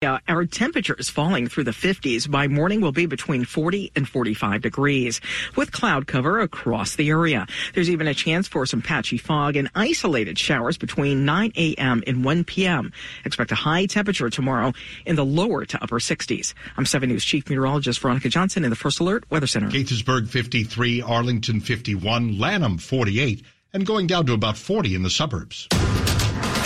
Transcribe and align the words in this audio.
Uh, 0.00 0.20
our 0.28 0.46
temperature 0.46 0.94
is 0.96 1.10
falling 1.10 1.48
through 1.48 1.64
the 1.64 1.72
50s. 1.72 2.30
By 2.30 2.46
morning, 2.46 2.80
will 2.80 2.92
be 2.92 3.06
between 3.06 3.44
40 3.44 3.90
and 3.96 4.08
45 4.08 4.62
degrees, 4.62 5.20
with 5.56 5.72
cloud 5.72 6.06
cover 6.06 6.38
across 6.38 6.94
the 6.94 7.08
area. 7.08 7.48
There's 7.74 7.90
even 7.90 8.06
a 8.06 8.14
chance 8.14 8.46
for 8.46 8.64
some 8.64 8.80
patchy 8.80 9.18
fog 9.18 9.56
and 9.56 9.68
isolated 9.74 10.38
showers 10.38 10.78
between 10.78 11.24
9 11.24 11.50
a.m. 11.56 12.04
and 12.06 12.24
1 12.24 12.44
p.m. 12.44 12.92
Expect 13.24 13.50
a 13.50 13.56
high 13.56 13.86
temperature 13.86 14.30
tomorrow 14.30 14.72
in 15.04 15.16
the 15.16 15.24
lower 15.24 15.64
to 15.64 15.82
upper 15.82 15.98
60s. 15.98 16.54
I'm 16.76 16.86
7 16.86 17.08
News 17.08 17.24
Chief 17.24 17.48
Meteorologist 17.48 17.98
Veronica 17.98 18.28
Johnson 18.28 18.62
in 18.62 18.70
the 18.70 18.76
First 18.76 19.00
Alert 19.00 19.28
Weather 19.30 19.48
Center. 19.48 19.68
Gaithersburg 19.68 20.28
53, 20.28 21.02
Arlington 21.02 21.58
51, 21.58 22.38
Lanham 22.38 22.78
48, 22.78 23.42
and 23.72 23.84
going 23.84 24.06
down 24.06 24.26
to 24.26 24.32
about 24.32 24.56
40 24.56 24.94
in 24.94 25.02
the 25.02 25.10
suburbs. 25.10 25.66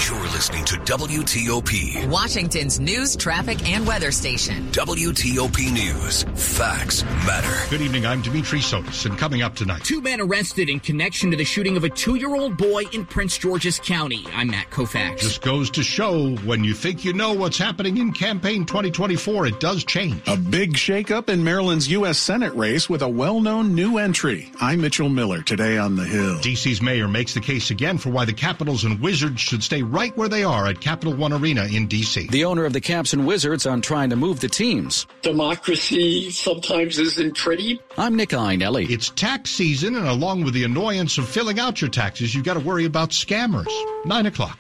You're 0.09 0.21
listening 0.21 0.65
to 0.65 0.75
WTOP, 0.79 2.09
Washington's 2.09 2.81
news, 2.81 3.15
traffic, 3.15 3.69
and 3.69 3.87
weather 3.87 4.11
station. 4.11 4.67
WTOP 4.73 5.73
News. 5.73 6.25
Facts 6.35 7.05
matter. 7.25 7.71
Good 7.71 7.83
evening. 7.83 8.05
I'm 8.05 8.21
Dimitri 8.21 8.59
Sotis, 8.59 9.07
and 9.07 9.17
coming 9.17 9.43
up 9.43 9.55
tonight. 9.55 9.85
Two 9.85 10.01
men 10.01 10.21
arrested 10.21 10.69
in 10.69 10.81
connection 10.81 11.31
to 11.31 11.37
the 11.37 11.45
shooting 11.45 11.77
of 11.77 11.85
a 11.85 11.89
two 11.89 12.17
year 12.17 12.35
old 12.35 12.57
boy 12.57 12.83
in 12.93 13.07
Prince 13.07 13.39
George's 13.39 13.79
County. 13.79 14.27
I'm 14.35 14.49
Matt 14.49 14.71
Koufax. 14.71 15.19
Just 15.19 15.41
goes 15.41 15.71
to 15.71 15.85
show 15.85 16.35
when 16.39 16.65
you 16.65 16.75
think 16.75 17.05
you 17.05 17.13
know 17.13 17.33
what's 17.33 17.59
happening 17.59 17.99
in 17.99 18.13
campaign 18.13 18.67
2024, 18.67 19.47
it 19.47 19.61
does 19.61 19.85
change. 19.85 20.21
A 20.27 20.37
big 20.37 20.73
shakeup 20.73 21.29
in 21.29 21.45
Maryland's 21.45 21.89
U.S. 21.93 22.19
Senate 22.19 22.55
race 22.55 22.91
with 22.91 23.03
a 23.03 23.09
well 23.09 23.41
known 23.41 23.77
new 23.77 23.99
entry. 23.99 24.51
I'm 24.61 24.81
Mitchell 24.81 25.09
Miller 25.09 25.43
today 25.43 25.79
on 25.79 25.95
the 25.95 26.05
Hill. 26.05 26.39
DC's 26.39 26.83
mayor 26.83 27.07
makes 27.07 27.35
the 27.35 27.41
case 27.41 27.71
again 27.71 27.99
for 27.99 28.11
why 28.11 28.25
the 28.25 28.33
Capitals 28.33 28.83
and 28.83 28.99
Wizards 29.01 29.41
should 29.41 29.63
stay 29.63 29.83
right 29.93 30.17
where 30.17 30.29
they 30.29 30.43
are 30.43 30.67
at 30.67 30.81
Capital 30.81 31.15
One 31.15 31.33
Arena 31.33 31.67
in 31.67 31.87
D.C. 31.87 32.27
The 32.29 32.45
owner 32.45 32.65
of 32.65 32.73
the 32.73 32.81
Caps 32.81 33.13
and 33.13 33.27
Wizards 33.27 33.67
on 33.67 33.83
trying 33.83 34.11
to 34.11 34.17
move 34.17 34.41
the 34.41 34.49
teams. 34.49 35.07
Democracy 35.21 36.31
sometimes 36.31 36.99
isn't 36.99 37.37
pretty. 37.37 37.81
I'm 37.99 38.17
Nick 38.17 38.31
Iannelli. 38.31 38.91
It's 38.91 39.11
tax 39.11 39.51
season, 39.51 39.95
and 39.95 40.09
along 40.09 40.45
with 40.45 40.55
the 40.55 40.65
annoyance 40.65 41.19
of 41.19 41.29
filling 41.29 41.61
out 41.61 41.81
your 41.81 41.91
taxes, 41.91 42.35
you've 42.35 42.45
got 42.45 42.55
to 42.55 42.61
worry 42.61 42.87
about 42.87 43.11
scammers. 43.11 43.71
Nine 44.07 44.27
o'clock. 44.27 44.59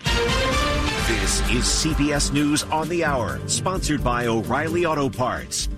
This 1.09 1.41
is 1.51 1.65
CBS 1.65 2.33
News 2.33 2.63
on 2.65 2.89
the 2.89 3.05
Hour, 3.05 3.41
sponsored 3.49 4.05
by 4.05 4.27
O'Reilly 4.27 4.87
Auto 4.87 5.09
Parts. 5.09 5.69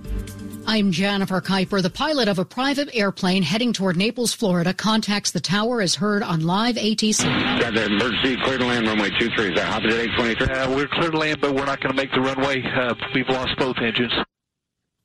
I'm 0.67 0.93
Jennifer 0.93 1.41
Keiper. 1.41 1.83
The 1.83 1.91
pilot 1.91 2.29
of 2.29 2.39
a 2.39 2.45
private 2.45 2.89
airplane 2.95 3.43
heading 3.43 3.73
toward 3.73 3.97
Naples, 3.97 4.33
Florida, 4.33 4.73
contacts 4.73 5.31
the 5.31 5.41
tower 5.41 5.83
as 5.83 5.95
heard 5.95 6.23
on 6.23 6.47
live 6.47 6.77
ATC. 6.77 7.25
Got 7.61 7.75
the 7.75 7.84
emergency 7.84 8.37
clear 8.43 8.59
to 8.59 8.65
land 8.65 8.87
runway 8.87 9.11
23. 9.11 9.48
Is 9.48 9.55
that 9.57 9.67
Hop-A-Jet 9.67 10.01
823? 10.17 10.57
Uh, 10.57 10.75
we're 10.75 10.87
clear 10.89 11.11
to 11.11 11.19
land, 11.19 11.41
but 11.41 11.55
we're 11.55 11.67
not 11.67 11.81
going 11.81 11.95
to 11.95 11.97
make 11.97 12.12
the 12.12 12.20
runway. 12.20 12.62
Uh, 12.62 12.95
we've 13.15 13.29
lost 13.29 13.57
both 13.59 13.77
engines. 13.83 14.12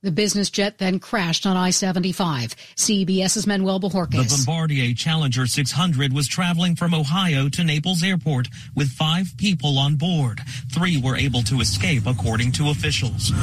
The 0.02 0.12
business 0.12 0.50
jet 0.50 0.78
then 0.78 1.00
crashed 1.00 1.46
on 1.46 1.58
I-75. 1.58 2.56
CBS's 2.78 3.46
Manuel 3.46 3.82
Bojorquez. 3.82 4.30
The 4.30 4.46
Bombardier 4.46 4.94
Challenger 4.94 5.46
600 5.46 6.14
was 6.14 6.26
traveling 6.26 6.78
from 6.78 6.94
Ohio 6.94 7.50
to 7.50 7.66
Naples 7.66 8.02
Airport 8.02 8.48
with 8.78 8.88
five 8.88 9.34
people 9.36 9.78
on 9.78 9.98
board. 9.98 10.40
Three 10.74 11.02
were 11.02 11.18
able 11.18 11.42
to 11.44 11.60
escape, 11.60 12.04
according 12.08 12.54
to 12.54 12.70
officials. 12.70 13.34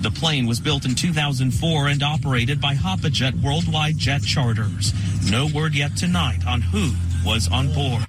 Bro. 0.00 0.10
The 0.10 0.20
plane 0.20 0.46
was 0.46 0.60
built 0.60 0.84
in 0.84 0.94
2004 0.94 1.88
and 1.88 2.02
operated 2.02 2.60
by 2.60 2.74
Hop-A-Jet 2.74 3.34
Worldwide 3.34 3.98
Jet 3.98 4.22
Charters. 4.22 4.92
No 5.30 5.46
word 5.46 5.74
yet 5.74 5.96
tonight 5.96 6.46
on 6.46 6.60
who 6.60 6.92
was 7.24 7.48
on 7.50 7.72
board. 7.72 8.06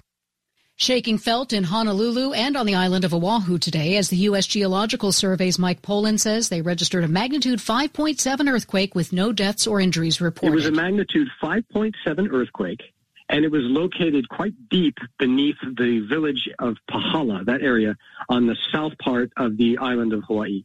Shaking 0.78 1.20
felt 1.20 1.54
in 1.54 1.66
Honolulu 1.66 2.34
and 2.34 2.58
on 2.58 2.66
the 2.66 2.74
island 2.74 3.06
of 3.06 3.14
Oahu 3.14 3.60
today 3.60 3.98
as 3.98 4.10
the 4.10 4.18
U.S. 4.18 4.48
Geological 4.48 5.12
Survey's 5.12 5.60
Mike 5.60 5.84
Poland 5.84 6.20
says 6.20 6.50
they 6.50 6.64
registered 6.64 7.04
a 7.04 7.08
magnitude 7.08 7.60
5.7 7.60 8.52
earthquake 8.52 8.96
with 8.96 9.14
no 9.14 9.32
deaths 9.32 9.68
or 9.68 9.80
injuries 9.80 10.20
reported. 10.20 10.54
It 10.54 10.56
was 10.56 10.66
a 10.66 10.72
magnitude 10.72 11.28
5.7 11.44 12.34
earthquake, 12.34 12.82
and 13.30 13.46
it 13.46 13.52
was 13.52 13.62
located 13.66 14.28
quite 14.30 14.54
deep 14.70 14.98
beneath 15.20 15.58
the 15.62 16.00
village 16.00 16.50
of 16.58 16.78
Pahala, 16.90 17.46
that 17.46 17.62
area 17.62 17.96
on 18.30 18.48
the 18.48 18.58
south 18.72 18.98
part 18.98 19.32
of 19.38 19.58
the 19.58 19.78
island 19.78 20.14
of 20.14 20.24
Hawaii. 20.24 20.64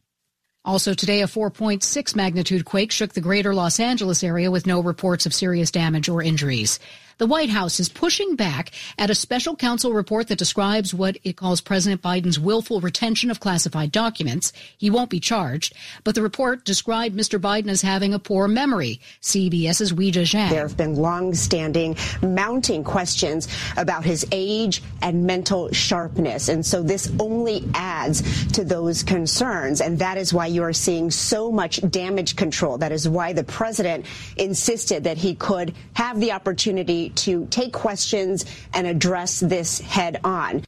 Also 0.67 0.93
today, 0.93 1.21
a 1.21 1.27
4.6 1.27 2.13
magnitude 2.13 2.65
quake 2.65 2.91
shook 2.91 3.13
the 3.13 3.21
greater 3.21 3.55
Los 3.55 3.79
Angeles 3.79 4.21
area 4.21 4.51
with 4.51 4.67
no 4.67 4.81
reports 4.81 5.25
of 5.25 5.33
serious 5.33 5.71
damage 5.71 6.09
or 6.09 6.21
injuries. 6.21 6.81
The 7.17 7.25
White 7.25 7.49
House 7.49 7.79
is 7.79 7.89
pushing 7.89 8.35
back 8.35 8.69
at 8.99 9.09
a 9.09 9.15
special 9.15 9.55
counsel 9.55 9.91
report 9.91 10.27
that 10.27 10.37
describes 10.37 10.93
what 10.93 11.17
it 11.23 11.35
calls 11.35 11.61
President 11.61 12.03
Biden's 12.03 12.39
willful 12.39 12.79
retention 12.79 13.31
of 13.31 13.39
classified 13.39 13.91
documents. 13.91 14.53
He 14.77 14.91
won't 14.91 15.09
be 15.09 15.19
charged, 15.19 15.73
but 16.03 16.13
the 16.13 16.21
report 16.21 16.63
described 16.63 17.17
Mr. 17.17 17.39
Biden 17.39 17.69
as 17.69 17.81
having 17.81 18.13
a 18.13 18.19
poor 18.19 18.47
memory. 18.47 19.01
CBS's 19.23 19.93
Weijia 19.93 20.25
Jiang. 20.25 20.51
There 20.51 20.67
have 20.67 20.77
been 20.77 20.93
long-standing, 20.93 21.97
mounting 22.21 22.83
questions 22.83 23.47
about 23.77 24.05
his 24.05 24.23
age 24.31 24.83
and 25.01 25.25
mental 25.25 25.71
sharpness, 25.71 26.49
and 26.49 26.63
so 26.63 26.83
this 26.83 27.11
only 27.19 27.67
adds 27.73 28.51
to 28.51 28.63
those 28.63 29.01
concerns, 29.01 29.81
and 29.81 29.97
that 29.97 30.19
is 30.19 30.35
why 30.35 30.45
you 30.45 30.61
are 30.61 30.73
seeing 30.73 31.09
so 31.09 31.51
much 31.51 31.81
damage 31.89 32.35
control. 32.35 32.77
That 32.77 32.91
is 32.91 33.09
why 33.09 33.33
the 33.33 33.43
president 33.43 34.05
insisted 34.35 35.05
that 35.05 35.17
he 35.17 35.33
could 35.33 35.73
have 35.93 36.19
the 36.19 36.33
opportunity 36.33 37.06
to 37.15 37.47
take 37.47 37.73
questions 37.73 38.45
and 38.73 38.87
address 38.87 39.39
this 39.39 39.79
head 39.79 40.19
on. 40.23 40.63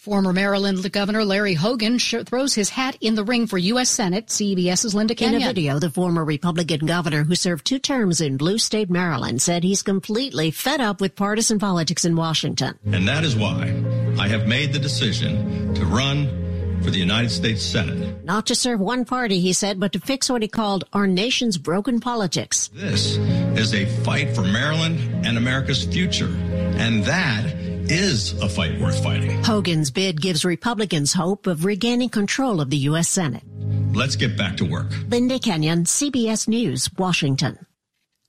Former 0.00 0.32
Maryland 0.32 0.90
Governor 0.92 1.26
Larry 1.26 1.52
Hogan 1.52 1.98
throws 1.98 2.54
his 2.54 2.70
hat 2.70 2.96
in 3.02 3.16
the 3.16 3.22
ring 3.22 3.46
for 3.46 3.58
U.S. 3.58 3.90
Senate. 3.90 4.28
CBS's 4.28 4.94
Linda 4.94 5.14
Kenyon. 5.14 5.42
In 5.42 5.42
a 5.42 5.46
video, 5.50 5.78
the 5.78 5.90
former 5.90 6.24
Republican 6.24 6.86
governor 6.86 7.22
who 7.22 7.34
served 7.34 7.66
two 7.66 7.78
terms 7.78 8.22
in 8.22 8.38
blue 8.38 8.56
state 8.56 8.88
Maryland 8.88 9.42
said 9.42 9.62
he's 9.62 9.82
completely 9.82 10.52
fed 10.52 10.80
up 10.80 11.02
with 11.02 11.16
partisan 11.16 11.58
politics 11.58 12.06
in 12.06 12.16
Washington. 12.16 12.78
And 12.86 13.06
that 13.06 13.24
is 13.24 13.36
why 13.36 13.74
I 14.18 14.26
have 14.26 14.48
made 14.48 14.72
the 14.72 14.78
decision 14.78 15.74
to 15.74 15.84
run 15.84 16.39
for 16.82 16.90
the 16.90 16.98
United 16.98 17.30
States 17.30 17.62
Senate. 17.62 18.24
Not 18.24 18.46
to 18.46 18.54
serve 18.54 18.80
one 18.80 19.04
party, 19.04 19.40
he 19.40 19.52
said, 19.52 19.78
but 19.80 19.92
to 19.92 20.00
fix 20.00 20.30
what 20.30 20.42
he 20.42 20.48
called 20.48 20.84
our 20.92 21.06
nation's 21.06 21.58
broken 21.58 22.00
politics. 22.00 22.68
This 22.74 23.16
is 23.56 23.74
a 23.74 23.86
fight 24.02 24.34
for 24.34 24.42
Maryland 24.42 25.26
and 25.26 25.36
America's 25.36 25.84
future. 25.84 26.28
And 26.28 27.04
that 27.04 27.46
is 27.90 28.32
a 28.40 28.48
fight 28.48 28.80
worth 28.80 29.02
fighting. 29.02 29.42
Hogan's 29.42 29.90
bid 29.90 30.20
gives 30.20 30.44
Republicans 30.44 31.12
hope 31.12 31.46
of 31.46 31.64
regaining 31.64 32.08
control 32.08 32.60
of 32.60 32.70
the 32.70 32.76
U.S. 32.78 33.08
Senate. 33.08 33.42
Let's 33.92 34.16
get 34.16 34.36
back 34.36 34.56
to 34.58 34.64
work. 34.64 34.86
Linda 35.08 35.38
Kenyon, 35.38 35.84
CBS 35.84 36.46
News, 36.46 36.88
Washington. 36.96 37.66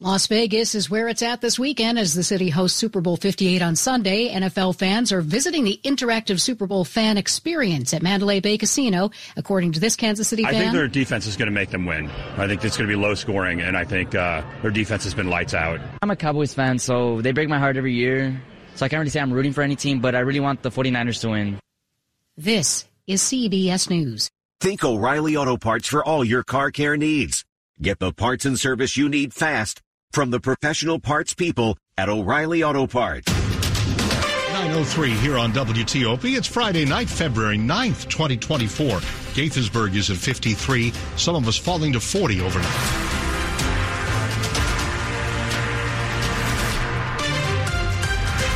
Las 0.04 0.26
Vegas 0.26 0.74
is 0.74 0.90
where 0.90 1.08
it's 1.10 1.22
at 1.22 1.42
this 1.42 1.60
weekend 1.60 2.00
as 2.00 2.16
the 2.16 2.24
city 2.24 2.50
hosts 2.50 2.76
Super 2.76 3.02
Bowl 3.02 3.18
58 3.18 3.62
on 3.62 3.76
Sunday. 3.76 4.34
NFL 4.34 4.76
fans 4.76 5.12
are 5.12 5.22
visiting 5.22 5.64
the 5.64 5.80
interactive 5.84 6.42
Super 6.42 6.66
Bowl 6.66 6.84
fan 6.84 7.20
experience 7.20 7.94
at 7.94 8.02
Mandalay 8.02 8.40
Bay 8.40 8.58
Casino, 8.58 9.12
according 9.38 9.74
to 9.74 9.80
this 9.80 9.96
Kansas 9.96 10.28
City 10.28 10.44
fan. 10.44 10.56
I 10.56 10.58
think 10.58 10.74
their 10.74 10.88
defense 10.88 11.28
is 11.28 11.38
going 11.38 11.50
to 11.50 11.54
make 11.54 11.70
them 11.70 11.86
win. 11.86 12.10
I 12.36 12.48
think 12.48 12.66
it's 12.66 12.78
going 12.78 12.90
to 12.90 12.96
be 12.96 13.00
low 13.00 13.14
scoring, 13.14 13.62
and 13.62 13.78
I 13.78 13.86
think 13.86 14.16
uh, 14.16 14.42
their 14.64 14.72
defense 14.72 15.04
has 15.04 15.14
been 15.14 15.30
lights 15.30 15.54
out. 15.54 15.80
I'm 16.02 16.10
a 16.10 16.16
Cowboys 16.16 16.56
fan, 16.56 16.80
so 16.80 17.22
they 17.22 17.32
break 17.32 17.48
my 17.48 17.60
heart 17.60 17.78
every 17.78 17.94
year. 17.94 18.42
So 18.74 18.88
I 18.88 18.90
can't 18.90 19.02
really 19.02 19.12
say 19.12 19.20
I'm 19.20 19.32
rooting 19.32 19.54
for 19.54 19.62
any 19.62 19.76
team, 19.76 20.00
but 20.00 20.16
I 20.16 20.22
really 20.22 20.40
want 20.40 20.64
the 20.64 20.72
49ers 20.72 21.22
to 21.22 21.30
win. 21.30 21.60
This 22.36 22.86
is 23.06 23.22
CBS 23.22 23.88
News. 23.88 24.32
Think 24.62 24.84
O'Reilly 24.84 25.38
Auto 25.38 25.58
Parts 25.58 25.88
for 25.88 26.04
all 26.04 26.26
your 26.26 26.42
car 26.42 26.72
care 26.72 26.98
needs. 26.98 27.46
Get 27.80 28.00
the 28.00 28.12
parts 28.12 28.46
and 28.46 28.60
service 28.60 28.98
you 28.98 29.08
need 29.08 29.32
fast 29.36 29.80
from 30.12 30.30
the 30.30 30.40
professional 30.40 31.00
parts 31.00 31.34
people 31.34 31.78
at 31.98 32.10
O'Reilly 32.10 32.64
Auto 32.64 32.88
Parts. 32.88 33.32
903 34.52 35.12
here 35.12 35.38
on 35.38 35.52
WTOP. 35.54 36.38
It's 36.38 36.48
Friday 36.48 36.86
night, 36.86 37.10
February 37.10 37.58
9th, 37.58 38.10
2024. 38.10 39.00
Gaithersburg 39.34 39.96
is 39.96 40.10
at 40.10 40.18
53. 40.18 40.92
Some 41.16 41.36
of 41.36 41.48
us 41.48 41.58
falling 41.58 41.94
to 41.94 42.00
40 42.00 42.42
overnight. 42.42 43.12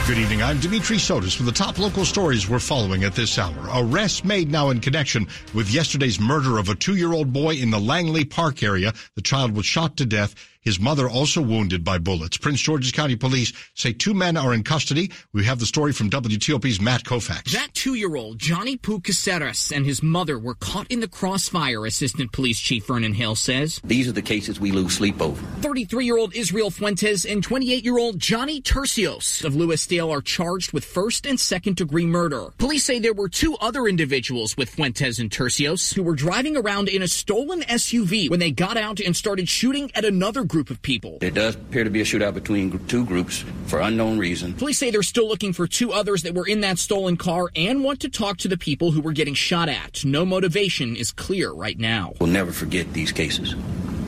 Good 0.07 0.19
evening. 0.19 0.43
I'm 0.43 0.59
Dimitri 0.59 0.97
Sotis 0.97 1.39
with 1.39 1.47
the 1.47 1.51
top 1.51 1.79
local 1.79 2.05
stories 2.05 2.47
we're 2.47 2.59
following 2.59 3.03
at 3.03 3.15
this 3.15 3.39
hour. 3.39 3.55
Arrests 3.73 4.23
made 4.23 4.51
now 4.51 4.69
in 4.69 4.79
connection 4.79 5.27
with 5.55 5.71
yesterday's 5.71 6.19
murder 6.19 6.59
of 6.59 6.69
a 6.69 6.75
two-year-old 6.75 7.33
boy 7.33 7.55
in 7.55 7.71
the 7.71 7.79
Langley 7.79 8.23
Park 8.23 8.61
area. 8.61 8.93
The 9.15 9.23
child 9.23 9.55
was 9.55 9.65
shot 9.65 9.97
to 9.97 10.05
death. 10.05 10.35
His 10.65 10.79
mother 10.79 11.07
also 11.07 11.43
wounded 11.43 11.83
by 11.83 11.99
bullets. 11.99 12.37
Prince 12.37 12.59
George's 12.59 12.91
County 12.91 13.15
Police 13.15 13.53
say 13.75 13.93
two 13.93 14.15
men 14.15 14.35
are 14.35 14.51
in 14.51 14.63
custody. 14.63 15.11
We 15.31 15.45
have 15.45 15.59
the 15.59 15.67
story 15.67 15.93
from 15.93 16.09
WTOP's 16.09 16.81
Matt 16.81 17.03
Koufax. 17.03 17.51
That 17.51 17.75
two-year-old, 17.75 18.39
Johnny 18.39 18.75
Pucaceres, 18.75 19.71
and 19.71 19.85
his 19.85 20.01
mother 20.01 20.39
were 20.39 20.55
caught 20.55 20.91
in 20.91 21.01
the 21.01 21.07
crossfire, 21.07 21.85
Assistant 21.85 22.31
Police 22.31 22.59
Chief 22.59 22.87
Vernon 22.87 23.13
Hill 23.13 23.35
says. 23.35 23.79
These 23.83 24.07
are 24.07 24.11
the 24.11 24.23
cases 24.23 24.59
we 24.59 24.71
lose 24.71 24.95
sleep 24.95 25.21
over. 25.21 25.39
33-year-old 25.61 26.35
Israel 26.35 26.71
Fuentes 26.71 27.25
and 27.25 27.45
28-year-old 27.45 28.17
Johnny 28.17 28.59
Tercios 28.59 29.45
of 29.45 29.55
Lewisdale 29.55 30.11
are 30.11 30.21
charged 30.21 30.73
with 30.73 30.83
first 30.83 31.27
and 31.27 31.39
second 31.39 31.75
degree 31.75 32.07
murder. 32.07 32.47
Police 32.57 32.85
say 32.85 32.97
there 32.97 33.13
were 33.13 33.29
two 33.29 33.55
other 33.61 33.85
individuals 33.85 34.57
with 34.57 34.71
Fuentes 34.71 35.19
and 35.19 35.29
Tercios 35.29 35.93
who 35.93 36.01
were 36.01 36.15
driving 36.15 36.57
around 36.57 36.89
in 36.89 37.03
a 37.03 37.07
stolen 37.07 37.61
SUV 37.61 38.31
when 38.31 38.39
they 38.39 38.49
got 38.49 38.77
out 38.77 38.99
and 38.99 39.15
started 39.15 39.47
shooting 39.47 39.91
at 39.93 40.03
another 40.03 40.43
group 40.43 40.54
group 40.55 40.69
of 40.69 40.81
people. 40.81 41.17
There 41.19 41.31
does 41.31 41.55
appear 41.55 41.83
to 41.83 41.89
be 41.89 41.99
a 41.99 42.05
shootout 42.05 42.33
between 42.33 42.79
two 42.87 43.03
groups 43.03 43.43
for 43.65 43.81
unknown 43.81 44.17
reason. 44.17 44.53
Police 44.53 44.79
say 44.79 44.89
they're 44.89 45.03
still 45.03 45.27
looking 45.27 45.51
for 45.51 45.67
two 45.67 45.91
others 45.91 46.23
that 46.23 46.33
were 46.33 46.47
in 46.47 46.61
that 46.61 46.79
stolen 46.79 47.17
car 47.17 47.49
and 47.57 47.83
want 47.83 47.99
to 47.99 48.09
talk 48.09 48.37
to 48.37 48.47
the 48.47 48.57
people 48.57 48.91
who 48.91 49.01
were 49.01 49.11
getting 49.11 49.33
shot 49.33 49.67
at. 49.67 50.05
No 50.05 50.25
motivation 50.25 50.95
is 50.95 51.11
clear 51.11 51.51
right 51.51 51.77
now. 51.77 52.13
We'll 52.21 52.29
never 52.29 52.53
forget 52.53 52.93
these 52.93 53.11
cases 53.11 53.53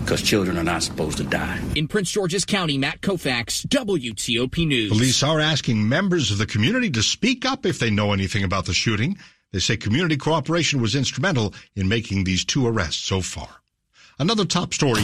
because 0.06 0.22
children 0.22 0.58
are 0.58 0.64
not 0.64 0.84
supposed 0.84 1.18
to 1.18 1.26
die. 1.26 1.62
In 1.76 1.90
Prince 1.90 2.12
George's 2.12 2.46
County, 2.46 2.78
Matt 2.78 3.02
Koufax, 3.02 3.68
WTOP 3.68 4.66
News. 4.66 4.90
Police 4.90 5.22
are 5.24 5.42
asking 5.42 5.90
members 5.90 6.32
of 6.32 6.38
the 6.38 6.46
community 6.46 6.90
to 6.92 7.04
speak 7.04 7.46
up 7.46 7.66
if 7.66 7.78
they 7.78 7.90
know 7.90 8.14
anything 8.14 8.46
about 8.46 8.68
the 8.68 8.74
shooting. 8.74 9.18
They 9.52 9.60
say 9.60 9.76
community 9.76 10.16
cooperation 10.16 10.82
was 10.82 10.96
instrumental 10.96 11.54
in 11.76 11.90
making 11.90 12.24
these 12.24 12.46
two 12.46 12.66
arrests 12.66 13.04
so 13.04 13.20
far. 13.20 13.50
Another 14.18 14.46
top 14.46 14.74
story. 14.74 15.04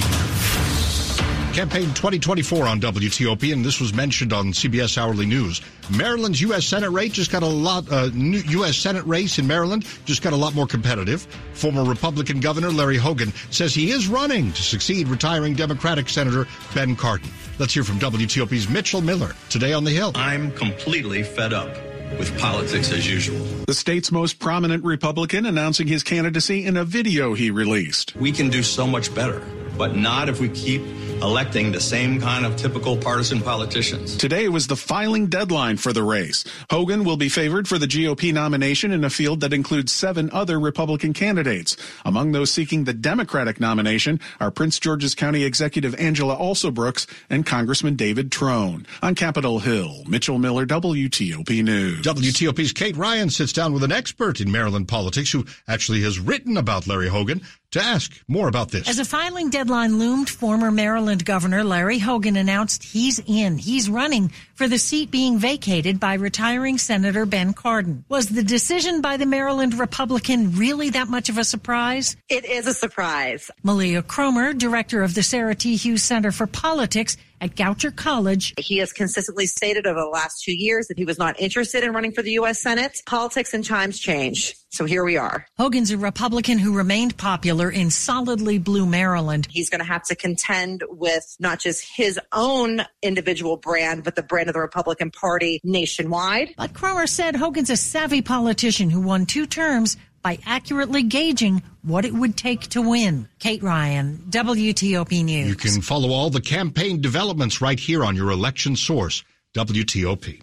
Campaign 1.53 1.85
2024 1.89 2.65
on 2.65 2.81
WTOP, 2.81 3.53
and 3.53 3.63
this 3.63 3.79
was 3.79 3.93
mentioned 3.93 4.33
on 4.33 4.47
CBS 4.47 4.97
Hourly 4.97 5.27
News. 5.27 5.61
Maryland's 5.95 6.41
U.S. 6.41 6.65
Senate 6.65 6.89
race 6.89 7.11
just 7.11 7.31
got 7.31 7.43
a 7.43 7.47
lot. 7.47 7.85
Uh, 7.91 8.09
U.S. 8.11 8.75
Senate 8.75 9.05
race 9.05 9.37
in 9.37 9.45
Maryland 9.45 9.85
just 10.03 10.23
got 10.23 10.33
a 10.33 10.35
lot 10.35 10.55
more 10.55 10.65
competitive. 10.65 11.21
Former 11.53 11.83
Republican 11.83 12.39
Governor 12.39 12.71
Larry 12.71 12.97
Hogan 12.97 13.31
says 13.51 13.75
he 13.75 13.91
is 13.91 14.07
running 14.07 14.51
to 14.51 14.63
succeed 14.63 15.07
retiring 15.07 15.53
Democratic 15.53 16.09
Senator 16.09 16.47
Ben 16.73 16.95
Cardin. 16.95 17.29
Let's 17.59 17.75
hear 17.75 17.83
from 17.83 17.99
WTOP's 17.99 18.67
Mitchell 18.67 19.01
Miller 19.01 19.35
today 19.51 19.73
on 19.73 19.83
the 19.83 19.91
Hill. 19.91 20.11
I'm 20.15 20.51
completely 20.53 21.21
fed 21.21 21.53
up 21.53 21.69
with 22.17 22.35
politics 22.39 22.91
as 22.91 23.07
usual. 23.07 23.45
The 23.67 23.75
state's 23.75 24.11
most 24.11 24.39
prominent 24.39 24.83
Republican 24.83 25.45
announcing 25.45 25.85
his 25.85 26.01
candidacy 26.01 26.65
in 26.65 26.77
a 26.77 26.83
video 26.83 27.35
he 27.35 27.51
released. 27.51 28.15
We 28.15 28.31
can 28.31 28.49
do 28.49 28.63
so 28.63 28.87
much 28.87 29.13
better, 29.13 29.45
but 29.77 29.95
not 29.95 30.29
if 30.29 30.39
we 30.39 30.49
keep 30.49 30.81
electing 31.23 31.71
the 31.71 31.79
same 31.79 32.19
kind 32.19 32.45
of 32.45 32.57
typical 32.57 32.97
partisan 32.97 33.39
politicians. 33.39 34.17
Today 34.17 34.49
was 34.49 34.67
the 34.67 34.75
filing 34.75 35.27
deadline 35.27 35.77
for 35.77 35.93
the 35.93 36.03
race. 36.03 36.43
Hogan 36.69 37.05
will 37.05 37.15
be 37.15 37.29
favored 37.29 37.65
for 37.67 37.77
the 37.77 37.87
GOP 37.87 38.33
nomination 38.33 38.91
in 38.91 39.05
a 39.05 39.09
field 39.09 39.39
that 39.39 39.53
includes 39.53 39.93
seven 39.93 40.29
other 40.31 40.59
Republican 40.59 41.13
candidates. 41.13 41.77
Among 42.03 42.33
those 42.33 42.51
seeking 42.51 42.83
the 42.83 42.93
Democratic 42.93 43.61
nomination 43.61 44.19
are 44.41 44.51
Prince 44.51 44.79
George's 44.79 45.15
County 45.15 45.43
Executive 45.45 45.95
Angela 45.95 46.35
Alsobrooks 46.35 47.07
and 47.29 47.45
Congressman 47.45 47.95
David 47.95 48.31
Trone. 48.31 48.85
On 49.01 49.15
Capitol 49.15 49.59
Hill, 49.59 50.03
Mitchell 50.05 50.39
Miller, 50.39 50.65
WTOP 50.65 51.63
News. 51.63 52.05
WTOP's 52.05 52.73
Kate 52.73 52.97
Ryan 52.97 53.29
sits 53.29 53.53
down 53.53 53.71
with 53.73 53.83
an 53.83 53.93
expert 53.93 54.41
in 54.41 54.51
Maryland 54.51 54.89
politics 54.89 55.31
who 55.31 55.45
actually 55.69 56.01
has 56.01 56.19
written 56.19 56.57
about 56.57 56.85
Larry 56.85 57.07
Hogan 57.07 57.41
to 57.73 57.83
ask 57.83 58.11
more 58.27 58.47
about 58.47 58.71
this. 58.71 58.87
As 58.87 58.99
a 58.99 59.05
filing 59.05 59.49
deadline 59.49 59.99
loomed, 59.99 60.29
former 60.29 60.71
Maryland 60.71 61.25
Governor 61.25 61.63
Larry 61.63 61.99
Hogan 61.99 62.37
announced 62.37 62.83
he's 62.83 63.19
in. 63.25 63.57
He's 63.57 63.89
running 63.89 64.31
for 64.55 64.67
the 64.67 64.77
seat 64.77 65.11
being 65.11 65.37
vacated 65.37 65.99
by 65.99 66.13
retiring 66.13 66.77
Senator 66.77 67.25
Ben 67.25 67.53
Cardin. 67.53 68.03
Was 68.09 68.27
the 68.27 68.43
decision 68.43 69.01
by 69.01 69.17
the 69.17 69.25
Maryland 69.25 69.77
Republican 69.77 70.55
really 70.55 70.91
that 70.91 71.09
much 71.09 71.29
of 71.29 71.37
a 71.37 71.43
surprise? 71.43 72.15
It 72.29 72.45
is 72.45 72.67
a 72.67 72.73
surprise. 72.73 73.49
Mileah 73.63 74.03
Kromer, 74.03 74.57
director 74.57 75.03
of 75.03 75.15
the 75.15 75.23
Sarah 75.23 75.55
T. 75.55 75.75
Hughes 75.75 76.03
Center 76.03 76.31
for 76.31 76.47
Politics, 76.47 77.17
at 77.41 77.55
Goucher 77.55 77.95
College. 77.95 78.53
He 78.57 78.77
has 78.77 78.93
consistently 78.93 79.45
stated 79.45 79.85
over 79.85 79.99
the 79.99 80.07
last 80.07 80.43
two 80.43 80.55
years 80.55 80.87
that 80.87 80.97
he 80.97 81.05
was 81.05 81.17
not 81.17 81.39
interested 81.39 81.83
in 81.83 81.93
running 81.93 82.11
for 82.11 82.21
the 82.21 82.31
U.S. 82.33 82.61
Senate. 82.61 83.01
Politics 83.05 83.53
and 83.53 83.65
times 83.65 83.99
change. 83.99 84.55
So 84.69 84.85
here 84.85 85.03
we 85.03 85.17
are. 85.17 85.45
Hogan's 85.57 85.91
a 85.91 85.97
Republican 85.97 86.57
who 86.57 86.75
remained 86.75 87.15
popular 87.17 87.69
in 87.69 87.91
solidly 87.91 88.57
blue 88.57 88.85
Maryland. 88.85 89.47
He's 89.51 89.69
going 89.69 89.81
to 89.81 89.85
have 89.85 90.03
to 90.05 90.15
contend 90.15 90.83
with 90.89 91.35
not 91.39 91.59
just 91.59 91.85
his 91.95 92.19
own 92.31 92.81
individual 93.01 93.57
brand, 93.57 94.03
but 94.03 94.15
the 94.15 94.23
brand 94.23 94.49
of 94.49 94.53
the 94.53 94.61
Republican 94.61 95.11
Party 95.11 95.61
nationwide. 95.63 96.55
But 96.57 96.73
Kromer 96.73 97.07
said 97.07 97.35
Hogan's 97.35 97.69
a 97.69 97.77
savvy 97.77 98.21
politician 98.21 98.89
who 98.89 99.01
won 99.01 99.25
two 99.25 99.45
terms 99.45 99.97
by 100.23 100.39
accurately 100.45 101.03
gauging 101.03 101.61
what 101.83 102.05
it 102.05 102.13
would 102.13 102.37
take 102.37 102.61
to 102.69 102.81
win. 102.81 103.27
Kate 103.39 103.61
Ryan, 103.61 104.23
WTOP 104.29 105.23
News. 105.23 105.49
You 105.49 105.55
can 105.55 105.81
follow 105.81 106.11
all 106.11 106.29
the 106.29 106.41
campaign 106.41 107.01
developments 107.01 107.61
right 107.61 107.79
here 107.79 108.03
on 108.05 108.15
your 108.15 108.31
election 108.31 108.75
source, 108.75 109.23
WTOP. 109.53 110.41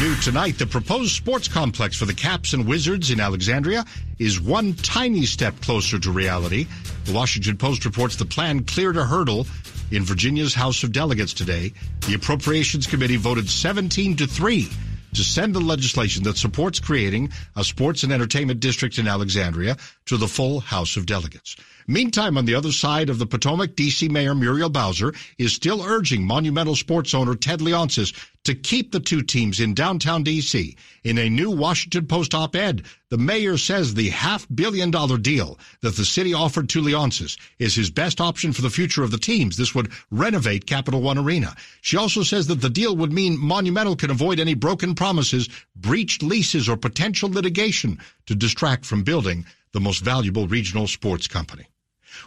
New 0.00 0.14
tonight, 0.16 0.58
the 0.58 0.66
proposed 0.66 1.10
sports 1.10 1.48
complex 1.48 1.96
for 1.96 2.04
the 2.04 2.14
Caps 2.14 2.52
and 2.52 2.68
Wizards 2.68 3.10
in 3.10 3.18
Alexandria 3.18 3.84
is 4.20 4.40
one 4.40 4.74
tiny 4.74 5.26
step 5.26 5.60
closer 5.60 5.98
to 5.98 6.12
reality. 6.12 6.68
The 7.06 7.12
Washington 7.12 7.56
Post 7.56 7.84
reports 7.84 8.14
the 8.14 8.24
plan 8.24 8.62
cleared 8.62 8.96
a 8.96 9.04
hurdle 9.04 9.46
in 9.90 10.04
Virginia's 10.04 10.54
House 10.54 10.84
of 10.84 10.92
Delegates 10.92 11.32
today. 11.32 11.72
The 12.06 12.14
Appropriations 12.14 12.86
Committee 12.86 13.16
voted 13.16 13.48
17 13.48 14.16
to 14.16 14.26
3 14.28 14.68
to 15.14 15.22
send 15.22 15.54
the 15.54 15.60
legislation 15.60 16.24
that 16.24 16.36
supports 16.36 16.80
creating 16.80 17.30
a 17.56 17.64
sports 17.64 18.02
and 18.02 18.12
entertainment 18.12 18.60
district 18.60 18.98
in 18.98 19.08
Alexandria 19.08 19.76
to 20.06 20.16
the 20.16 20.28
full 20.28 20.60
House 20.60 20.96
of 20.96 21.06
Delegates. 21.06 21.56
Meantime, 21.86 22.36
on 22.36 22.44
the 22.44 22.54
other 22.54 22.70
side 22.70 23.08
of 23.08 23.18
the 23.18 23.26
Potomac, 23.26 23.74
D.C. 23.74 24.08
Mayor 24.10 24.34
Muriel 24.34 24.68
Bowser 24.68 25.14
is 25.38 25.54
still 25.54 25.82
urging 25.82 26.22
Monumental 26.22 26.76
sports 26.76 27.14
owner 27.14 27.34
Ted 27.34 27.60
Leonsis 27.60 28.12
to 28.48 28.54
keep 28.54 28.92
the 28.92 29.00
two 29.00 29.20
teams 29.20 29.60
in 29.60 29.74
downtown 29.74 30.22
D.C. 30.22 30.74
In 31.04 31.18
a 31.18 31.28
new 31.28 31.50
Washington 31.50 32.06
Post 32.06 32.32
op-ed, 32.32 32.82
the 33.10 33.18
mayor 33.18 33.58
says 33.58 33.92
the 33.92 34.08
half 34.08 34.46
billion 34.54 34.90
dollar 34.90 35.18
deal 35.18 35.58
that 35.82 35.96
the 35.96 36.04
city 36.06 36.32
offered 36.32 36.70
to 36.70 36.80
Leonsis 36.80 37.36
is 37.58 37.74
his 37.74 37.90
best 37.90 38.22
option 38.22 38.54
for 38.54 38.62
the 38.62 38.70
future 38.70 39.02
of 39.02 39.10
the 39.10 39.18
teams. 39.18 39.58
This 39.58 39.74
would 39.74 39.92
renovate 40.10 40.64
Capital 40.64 41.02
One 41.02 41.18
Arena. 41.18 41.54
She 41.82 41.98
also 41.98 42.22
says 42.22 42.46
that 42.46 42.62
the 42.62 42.70
deal 42.70 42.96
would 42.96 43.12
mean 43.12 43.38
Monumental 43.38 43.96
can 43.96 44.10
avoid 44.10 44.40
any 44.40 44.54
broken 44.54 44.94
promises, 44.94 45.50
breached 45.76 46.22
leases, 46.22 46.70
or 46.70 46.78
potential 46.78 47.28
litigation 47.28 47.98
to 48.24 48.34
distract 48.34 48.86
from 48.86 49.02
building 49.02 49.44
the 49.72 49.80
most 49.80 50.02
valuable 50.02 50.48
regional 50.48 50.86
sports 50.86 51.28
company. 51.28 51.66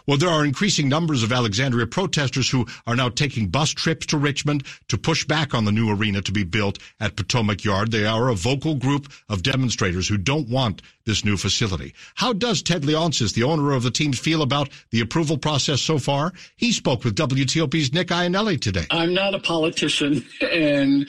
Well, 0.06 0.18
there 0.18 0.28
are 0.28 0.44
increasing 0.44 0.88
numbers 0.88 1.22
of 1.22 1.32
Alexandria 1.32 1.86
protesters 1.86 2.50
who 2.50 2.66
are 2.86 2.96
now 2.96 3.08
taking 3.08 3.48
bus 3.48 3.70
trips 3.70 4.06
to 4.06 4.18
Richmond 4.18 4.64
to 4.88 4.98
push 4.98 5.24
back 5.24 5.54
on 5.54 5.64
the 5.64 5.72
new 5.72 5.90
arena 5.90 6.22
to 6.22 6.32
be 6.32 6.44
built 6.44 6.78
at 7.00 7.16
Potomac 7.16 7.64
Yard. 7.64 7.90
They 7.90 8.06
are 8.06 8.28
a 8.28 8.34
vocal 8.34 8.74
group 8.74 9.12
of 9.28 9.42
demonstrators 9.42 10.08
who 10.08 10.16
don't 10.16 10.48
want 10.48 10.82
this 11.04 11.24
new 11.24 11.36
facility. 11.36 11.94
How 12.14 12.32
does 12.32 12.62
Ted 12.62 12.82
Leonsis, 12.82 13.34
the 13.34 13.42
owner 13.42 13.72
of 13.72 13.82
the 13.82 13.90
teams, 13.90 14.18
feel 14.18 14.42
about 14.42 14.68
the 14.90 15.00
approval 15.00 15.36
process 15.36 15.80
so 15.80 15.98
far? 15.98 16.32
He 16.56 16.72
spoke 16.72 17.04
with 17.04 17.16
WTOP's 17.16 17.92
Nick 17.92 18.08
Iannelli 18.08 18.60
today. 18.60 18.86
I'm 18.90 19.14
not 19.14 19.34
a 19.34 19.40
politician, 19.40 20.24
and 20.40 21.08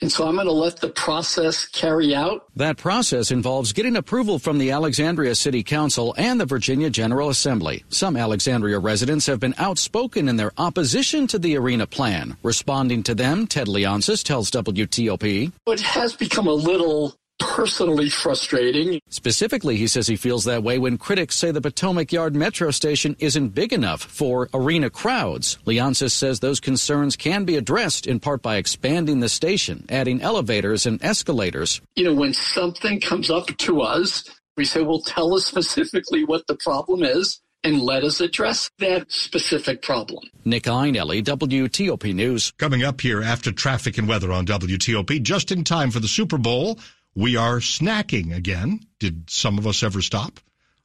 and 0.00 0.10
so 0.10 0.26
I'm 0.26 0.34
going 0.34 0.46
to 0.46 0.52
let 0.52 0.80
the 0.80 0.88
process 0.88 1.66
carry 1.66 2.14
out. 2.14 2.46
That 2.56 2.76
process 2.76 3.30
involves 3.30 3.72
getting 3.72 3.96
approval 3.96 4.38
from 4.38 4.58
the 4.58 4.70
Alexandria 4.70 5.34
City 5.34 5.62
Council 5.62 6.14
and 6.16 6.40
the 6.40 6.46
Virginia 6.46 6.90
General 6.90 7.28
Assembly. 7.28 7.84
Some 7.88 8.16
Alexandria 8.16 8.78
residents 8.78 9.26
have 9.26 9.40
been 9.40 9.54
outspoken 9.58 10.28
in 10.28 10.36
their 10.36 10.52
opposition 10.56 11.26
to 11.28 11.38
the 11.38 11.56
arena 11.56 11.86
plan. 11.86 12.36
Responding 12.42 13.02
to 13.04 13.14
them, 13.14 13.46
Ted 13.46 13.66
Leonsis 13.66 14.24
tells 14.24 14.50
WTOP. 14.50 15.52
It 15.66 15.80
has 15.80 16.14
become 16.14 16.46
a 16.46 16.52
little 16.52 17.14
personally 17.40 18.08
frustrating. 18.08 19.00
Specifically, 19.08 19.76
he 19.76 19.86
says 19.86 20.06
he 20.06 20.16
feels 20.16 20.44
that 20.44 20.62
way 20.62 20.78
when 20.78 20.98
critics 20.98 21.36
say 21.36 21.50
the 21.50 21.60
Potomac 21.60 22.12
Yard 22.12 22.36
metro 22.36 22.70
station 22.70 23.16
isn't 23.18 23.48
big 23.48 23.72
enough 23.72 24.02
for 24.02 24.48
arena 24.54 24.90
crowds. 24.90 25.58
Leonsis 25.66 26.12
says 26.12 26.40
those 26.40 26.60
concerns 26.60 27.16
can 27.16 27.44
be 27.44 27.56
addressed 27.56 28.06
in 28.06 28.20
part 28.20 28.42
by 28.42 28.56
expanding 28.56 29.20
the 29.20 29.28
station, 29.28 29.84
adding 29.88 30.20
elevators 30.22 30.86
and 30.86 31.02
escalators. 31.02 31.80
You 31.96 32.04
know, 32.04 32.14
when 32.14 32.34
something 32.34 33.00
comes 33.00 33.30
up 33.30 33.46
to 33.46 33.80
us, 33.80 34.24
we 34.56 34.64
say, 34.64 34.82
well, 34.82 35.00
tell 35.00 35.34
us 35.34 35.46
specifically 35.46 36.24
what 36.24 36.46
the 36.46 36.56
problem 36.56 37.02
is 37.02 37.40
and 37.62 37.80
let 37.80 38.04
us 38.04 38.20
address 38.20 38.70
that 38.78 39.10
specific 39.12 39.82
problem. 39.82 40.24
Nick 40.44 40.64
Iannelli, 40.64 41.22
WTOP 41.22 42.14
News. 42.14 42.52
Coming 42.58 42.82
up 42.82 43.00
here 43.00 43.22
after 43.22 43.52
traffic 43.52 43.98
and 43.98 44.08
weather 44.08 44.32
on 44.32 44.46
WTOP, 44.46 45.22
just 45.22 45.52
in 45.52 45.64
time 45.64 45.90
for 45.90 46.00
the 46.00 46.08
Super 46.08 46.38
Bowl, 46.38 46.78
we 47.20 47.36
are 47.36 47.58
snacking 47.58 48.34
again. 48.34 48.80
Did 48.98 49.28
some 49.28 49.58
of 49.58 49.66
us 49.66 49.82
ever 49.82 50.00
stop? 50.00 50.40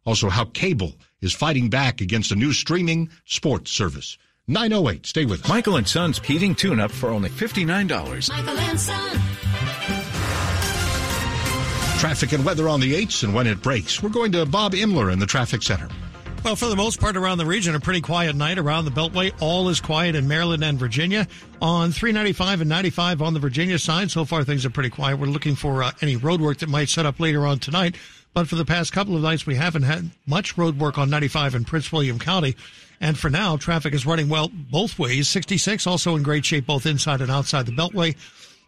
Also, 0.06 0.30
how 0.30 0.46
cable 0.46 0.94
is 1.22 1.34
fighting 1.34 1.70
back 1.70 2.02
against 2.02 2.32
a 2.32 2.36
new 2.36 2.52
streaming 2.52 3.10
sports 3.24 3.72
service. 3.72 4.18
908, 4.48 5.06
stay 5.06 5.24
with 5.24 5.44
us. 5.46 5.50
Michael 5.50 5.78
and 5.78 5.88
Son's 5.88 6.20
heating 6.20 6.54
tune 6.54 6.82
up 6.82 6.92
for 6.92 7.10
only 7.10 7.30
$59. 7.30 8.30
Michael 8.30 8.60
and 8.60 8.80
Son. 8.80 9.12
Traffic 12.00 12.34
and 12.34 12.44
weather 12.44 12.68
on 12.68 12.82
the 12.82 12.94
8s 12.94 13.24
and 13.24 13.34
when 13.34 13.48
it 13.48 13.64
breaks. 13.64 14.04
We're 14.04 14.10
going 14.10 14.34
to 14.34 14.46
Bob 14.46 14.74
Imler 14.74 15.12
in 15.14 15.20
the 15.20 15.26
traffic 15.26 15.64
center. 15.64 15.88
Well, 16.46 16.56
for 16.56 16.68
the 16.68 16.76
most 16.76 17.00
part 17.00 17.18
around 17.18 17.40
the 17.40 17.46
region, 17.48 17.74
a 17.74 17.80
pretty 17.80 18.02
quiet 18.02 18.36
night 18.36 18.60
around 18.60 18.86
the 18.86 18.92
Beltway. 18.92 19.34
All 19.42 19.68
is 19.68 19.82
quiet 19.82 20.14
in 20.14 20.28
Maryland 20.28 20.64
and 20.64 20.78
Virginia. 20.78 21.28
On 21.60 21.92
395 21.92 22.62
and 22.62 22.70
95 22.70 23.24
on 23.24 23.34
the 23.34 23.40
Virginia 23.40 23.80
side, 23.80 24.12
so 24.12 24.26
far 24.26 24.44
things 24.44 24.64
are 24.64 24.70
pretty 24.70 24.92
quiet. 24.92 25.18
We're 25.18 25.26
looking 25.26 25.56
for 25.56 25.82
uh, 25.82 25.92
any 26.04 26.18
road 26.18 26.42
work 26.42 26.60
that 26.60 26.70
might 26.70 26.90
set 26.90 27.08
up 27.08 27.20
later 27.20 27.48
on 27.48 27.58
tonight. 27.58 27.96
But 28.36 28.48
for 28.48 28.58
the 28.58 28.64
past 28.64 28.94
couple 28.94 29.16
of 29.16 29.24
nights, 29.24 29.48
we 29.48 29.56
haven't 29.56 29.82
had 29.82 30.12
much 30.28 30.56
road 30.56 30.78
work 30.78 31.00
on 31.00 31.10
95 31.10 31.56
in 31.56 31.66
Prince 31.66 31.92
William 31.92 32.20
County. 32.20 32.56
And 33.02 33.18
for 33.18 33.32
now, 33.32 33.58
traffic 33.58 33.96
is 33.96 34.06
running 34.06 34.30
well 34.30 34.52
both 34.54 35.00
ways. 35.00 35.28
66 35.28 35.88
also 35.88 36.16
in 36.16 36.22
great 36.22 36.46
shape 36.46 36.68
both 36.68 36.86
inside 36.86 37.22
and 37.22 37.32
outside 37.32 37.66
the 37.66 37.72
Beltway. 37.72 38.16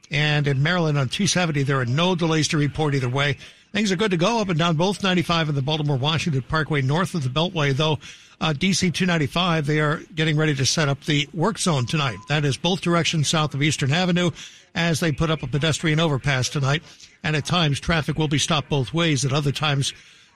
And 0.10 0.48
in 0.48 0.64
Maryland 0.64 0.98
on 0.98 1.10
270, 1.10 1.62
there 1.62 1.80
are 1.80 1.86
no 1.86 2.16
delays 2.16 2.48
to 2.48 2.58
report 2.58 2.96
either 2.96 3.08
way. 3.08 3.38
Things 3.74 3.92
are 3.92 3.96
good 3.96 4.12
to 4.12 4.18
go 4.18 4.40
up 4.40 4.50
and 4.50 4.58
down 4.58 4.76
both 4.76 5.04
95 5.04 5.50
and 5.50 5.58
the 5.58 5.62
Baltimore 5.62 5.98
Washington 5.98 6.42
Parkway 6.42 6.82
north 6.82 7.14
of 7.14 7.24
the 7.24 7.30
Beltway, 7.30 7.74
though 7.74 8.00
uh, 8.40 8.54
DC 8.54 8.94
295, 8.94 9.66
they 9.66 9.80
are 9.80 9.98
getting 10.16 10.38
ready 10.38 10.56
to 10.56 10.66
set 10.66 10.88
up 10.88 11.04
the 11.06 11.28
work 11.34 11.58
zone 11.58 11.86
tonight. 11.86 12.18
That 12.30 12.46
is 12.46 12.56
both 12.56 12.82
directions 12.82 13.28
south 13.28 13.54
of 13.54 13.64
Eastern 13.64 13.92
Avenue 13.92 14.32
as 14.76 15.00
they 15.00 15.12
put 15.12 15.32
up 15.32 15.44
a 15.44 15.48
pedestrian 15.48 16.00
overpass 16.00 16.50
tonight. 16.50 16.84
And 17.24 17.36
at 17.36 17.46
times, 17.46 17.80
traffic 17.80 18.18
will 18.18 18.28
be 18.28 18.38
stopped 18.38 18.70
both 18.70 18.94
ways. 18.94 19.26
At 19.26 19.34
other 19.34 19.52
times, 19.52 19.92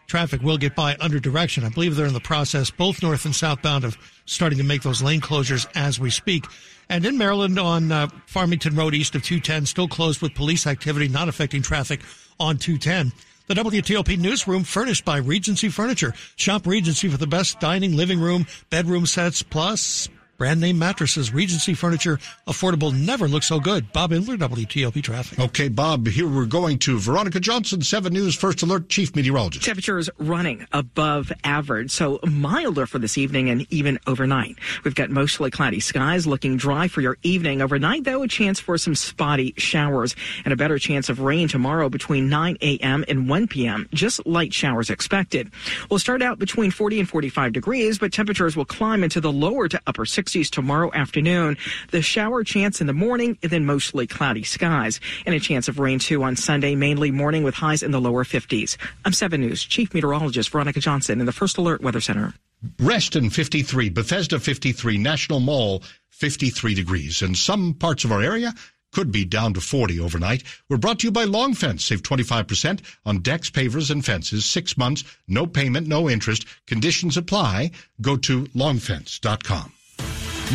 traffic 0.08 0.42
will 0.42 0.58
get 0.58 0.76
by 0.76 0.98
under 1.00 1.20
direction. 1.20 1.64
I 1.64 1.70
believe 1.70 1.96
they're 1.96 2.08
in 2.08 2.14
the 2.14 2.20
process, 2.20 2.72
both 2.72 3.04
north 3.04 3.26
and 3.26 3.36
southbound, 3.36 3.84
of 3.84 3.98
starting 4.26 4.58
to 4.58 4.64
make 4.64 4.82
those 4.82 5.04
lane 5.04 5.22
closures 5.22 5.68
as 5.76 6.00
we 6.00 6.10
speak. 6.10 6.46
And 6.90 7.06
in 7.06 7.18
Maryland 7.18 7.58
on 7.60 7.92
uh, 7.92 8.08
Farmington 8.26 8.76
Road 8.76 8.96
east 8.96 9.16
of 9.16 9.24
210, 9.24 9.68
still 9.68 9.88
closed 9.88 10.22
with 10.22 10.34
police 10.34 10.66
activity 10.66 11.08
not 11.08 11.30
affecting 11.30 11.62
traffic 11.62 12.02
on 12.42 12.58
210. 12.58 13.12
The 13.48 13.54
WTOP 13.54 14.18
newsroom 14.18 14.64
furnished 14.64 15.06
by 15.06 15.18
Regency 15.18 15.70
Furniture. 15.70 16.14
Shop 16.38 16.66
Regency 16.66 17.08
for 17.08 17.18
the 17.18 17.28
best 17.28 17.60
dining, 17.60 17.96
living 17.96 18.20
room, 18.20 18.48
bedroom 18.70 19.06
sets, 19.06 19.44
plus 19.44 20.10
brand 20.42 20.60
name 20.60 20.80
mattresses, 20.80 21.32
Regency 21.32 21.76
furniture, 21.76 22.18
affordable, 22.48 22.92
never 22.92 23.28
looks 23.28 23.46
so 23.46 23.60
good. 23.60 23.94
Bob 23.94 24.10
Imler, 24.10 24.40
WTOP 24.40 25.04
traffic. 25.04 25.40
Okay, 25.40 25.68
Bob, 25.68 26.08
here 26.08 26.28
we're 26.28 26.48
going 26.48 26.80
to 26.80 26.98
Veronica 26.98 27.40
Johnson, 27.40 27.84
7 27.84 28.12
News 28.12 28.34
First 28.34 28.64
Alert 28.64 28.90
Chief 28.90 29.16
Meteorologist. 29.16 29.64
Temperatures 29.64 30.10
running 30.18 30.66
above 30.72 31.32
average, 31.44 31.92
so 31.92 32.20
milder 32.24 32.88
for 32.88 32.98
this 32.98 33.20
evening 33.20 33.52
and 33.52 33.72
even 33.72 34.00
overnight. 34.08 34.56
We've 34.84 34.96
got 34.96 35.12
mostly 35.12 35.52
cloudy 35.52 35.80
skies 35.80 36.26
looking 36.26 36.58
dry 36.58 36.88
for 36.88 37.02
your 37.02 37.20
evening. 37.22 37.62
Overnight, 37.62 38.06
though, 38.06 38.24
a 38.24 38.28
chance 38.28 38.60
for 38.60 38.80
some 38.80 38.96
spotty 38.96 39.54
showers 39.58 40.16
and 40.44 40.52
a 40.52 40.58
better 40.58 40.80
chance 40.80 41.08
of 41.08 41.20
rain 41.20 41.50
tomorrow 41.50 41.88
between 41.88 42.30
9 42.30 42.58
a.m. 42.64 43.06
and 43.08 43.30
1 43.30 43.48
p.m. 43.48 43.88
Just 43.94 44.26
light 44.26 44.56
showers 44.56 44.90
expected. 44.90 45.52
We'll 45.92 46.00
start 46.00 46.24
out 46.24 46.40
between 46.40 46.72
40 46.72 47.02
and 47.02 47.08
45 47.08 47.54
degrees, 47.54 48.00
but 48.00 48.12
temperatures 48.12 48.58
will 48.58 48.66
climb 48.66 49.04
into 49.04 49.22
the 49.22 49.32
lower 49.32 49.68
to 49.68 49.80
upper 49.86 50.06
60s 50.06 50.31
tomorrow 50.32 50.92
afternoon. 50.94 51.58
The 51.92 52.02
shower 52.02 52.44
chance 52.44 52.82
in 52.82 52.88
the 52.88 52.94
morning 52.94 53.38
and 53.44 53.52
then 53.52 53.66
mostly 53.66 54.08
cloudy 54.08 54.44
skies 54.44 55.00
and 55.26 55.36
a 55.36 55.40
chance 55.40 55.68
of 55.68 55.80
rain 55.80 56.00
too 56.00 56.24
on 56.24 56.36
Sunday, 56.36 56.76
mainly 56.76 57.12
morning 57.12 57.44
with 57.44 57.56
highs 57.56 57.84
in 57.84 57.92
the 57.92 58.02
lower 58.02 58.24
50s. 58.24 58.78
I'm 59.06 59.14
7 59.14 59.42
News 59.42 59.64
Chief 59.64 59.94
Meteorologist 59.94 60.50
Veronica 60.50 60.80
Johnson 60.80 61.20
in 61.20 61.26
the 61.26 61.32
First 61.32 61.58
Alert 61.58 61.82
Weather 61.82 62.02
Center. 62.02 62.34
Reston 62.80 63.30
53, 63.30 63.90
Bethesda 63.90 64.40
53, 64.40 64.98
National 64.98 65.40
Mall 65.40 65.84
53 66.10 66.76
degrees. 66.76 67.22
And 67.22 67.36
some 67.36 67.74
parts 67.74 68.04
of 68.04 68.12
our 68.12 68.22
area 68.22 68.54
could 68.92 69.12
be 69.12 69.26
down 69.26 69.54
to 69.54 69.62
40 69.62 70.00
overnight. 70.00 70.44
We're 70.70 70.78
brought 70.78 71.00
to 71.00 71.08
you 71.08 71.12
by 71.12 71.24
Long 71.24 71.54
Fence. 71.54 71.86
Save 71.86 72.04
25% 72.04 72.82
on 73.06 73.20
decks, 73.20 73.50
pavers, 73.50 73.90
and 73.90 74.06
fences. 74.06 74.46
Six 74.46 74.78
months, 74.78 75.04
no 75.28 75.48
payment, 75.48 75.88
no 75.88 76.10
interest. 76.10 76.46
Conditions 76.68 77.18
apply. 77.18 77.72
Go 78.02 78.18
to 78.18 78.44
longfence.com. 78.46 79.74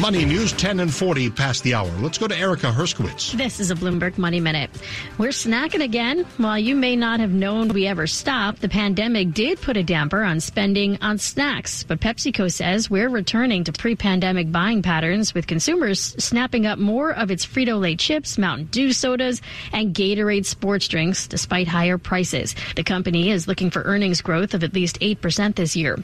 Money 0.01 0.27
News 0.27 0.53
10 0.53 0.81
and 0.81 0.93
40 0.93 1.31
past 1.31 1.63
the 1.63 1.73
hour. 1.73 1.91
Let's 2.01 2.19
go 2.19 2.29
to 2.29 2.37
Erica 2.37 2.67
Herskowitz. 2.67 3.33
This 3.33 3.59
is 3.61 3.71
a 3.71 3.75
Bloomberg 3.75 4.19
Money 4.19 4.41
Minute. 4.41 4.69
We're 5.17 5.31
snacking 5.31 5.83
again. 5.83 6.27
While 6.37 6.59
you 6.59 6.77
may 6.77 6.97
not 6.97 7.19
have 7.21 7.31
known 7.31 7.69
we 7.69 7.87
ever 7.87 8.07
stopped, 8.07 8.61
the 8.61 8.69
pandemic 8.69 9.33
did 9.33 9.59
put 9.59 9.79
a 9.79 9.83
damper 9.83 10.23
on 10.23 10.41
spending 10.41 10.99
on 11.01 11.17
snacks. 11.17 11.83
But 11.83 12.01
PepsiCo 12.01 12.53
says 12.53 12.91
we're 12.91 13.09
returning 13.09 13.65
to 13.65 13.73
pre-pandemic 13.73 14.53
buying 14.53 14.83
patterns 14.83 15.33
with 15.33 15.47
consumers 15.47 15.99
snapping 16.23 16.67
up 16.67 16.79
more 16.79 17.15
of 17.15 17.31
its 17.31 17.47
Frito-Lay 17.47 17.97
chips, 17.97 18.37
Mountain 18.37 18.67
Dew 18.67 18.93
sodas, 18.93 19.41
and 19.73 19.95
Gatorade 19.95 20.45
sports 20.45 20.89
drinks 20.89 21.27
despite 21.27 21.69
higher 21.69 21.97
prices. 21.97 22.55
The 22.75 22.85
company 22.85 23.31
is 23.31 23.49
looking 23.49 23.71
for 23.71 23.83
earnings 23.83 24.21
growth 24.21 24.53
of 24.53 24.63
at 24.63 24.75
least 24.75 25.01
8% 25.01 25.55
this 25.55 25.75
year. 25.75 25.99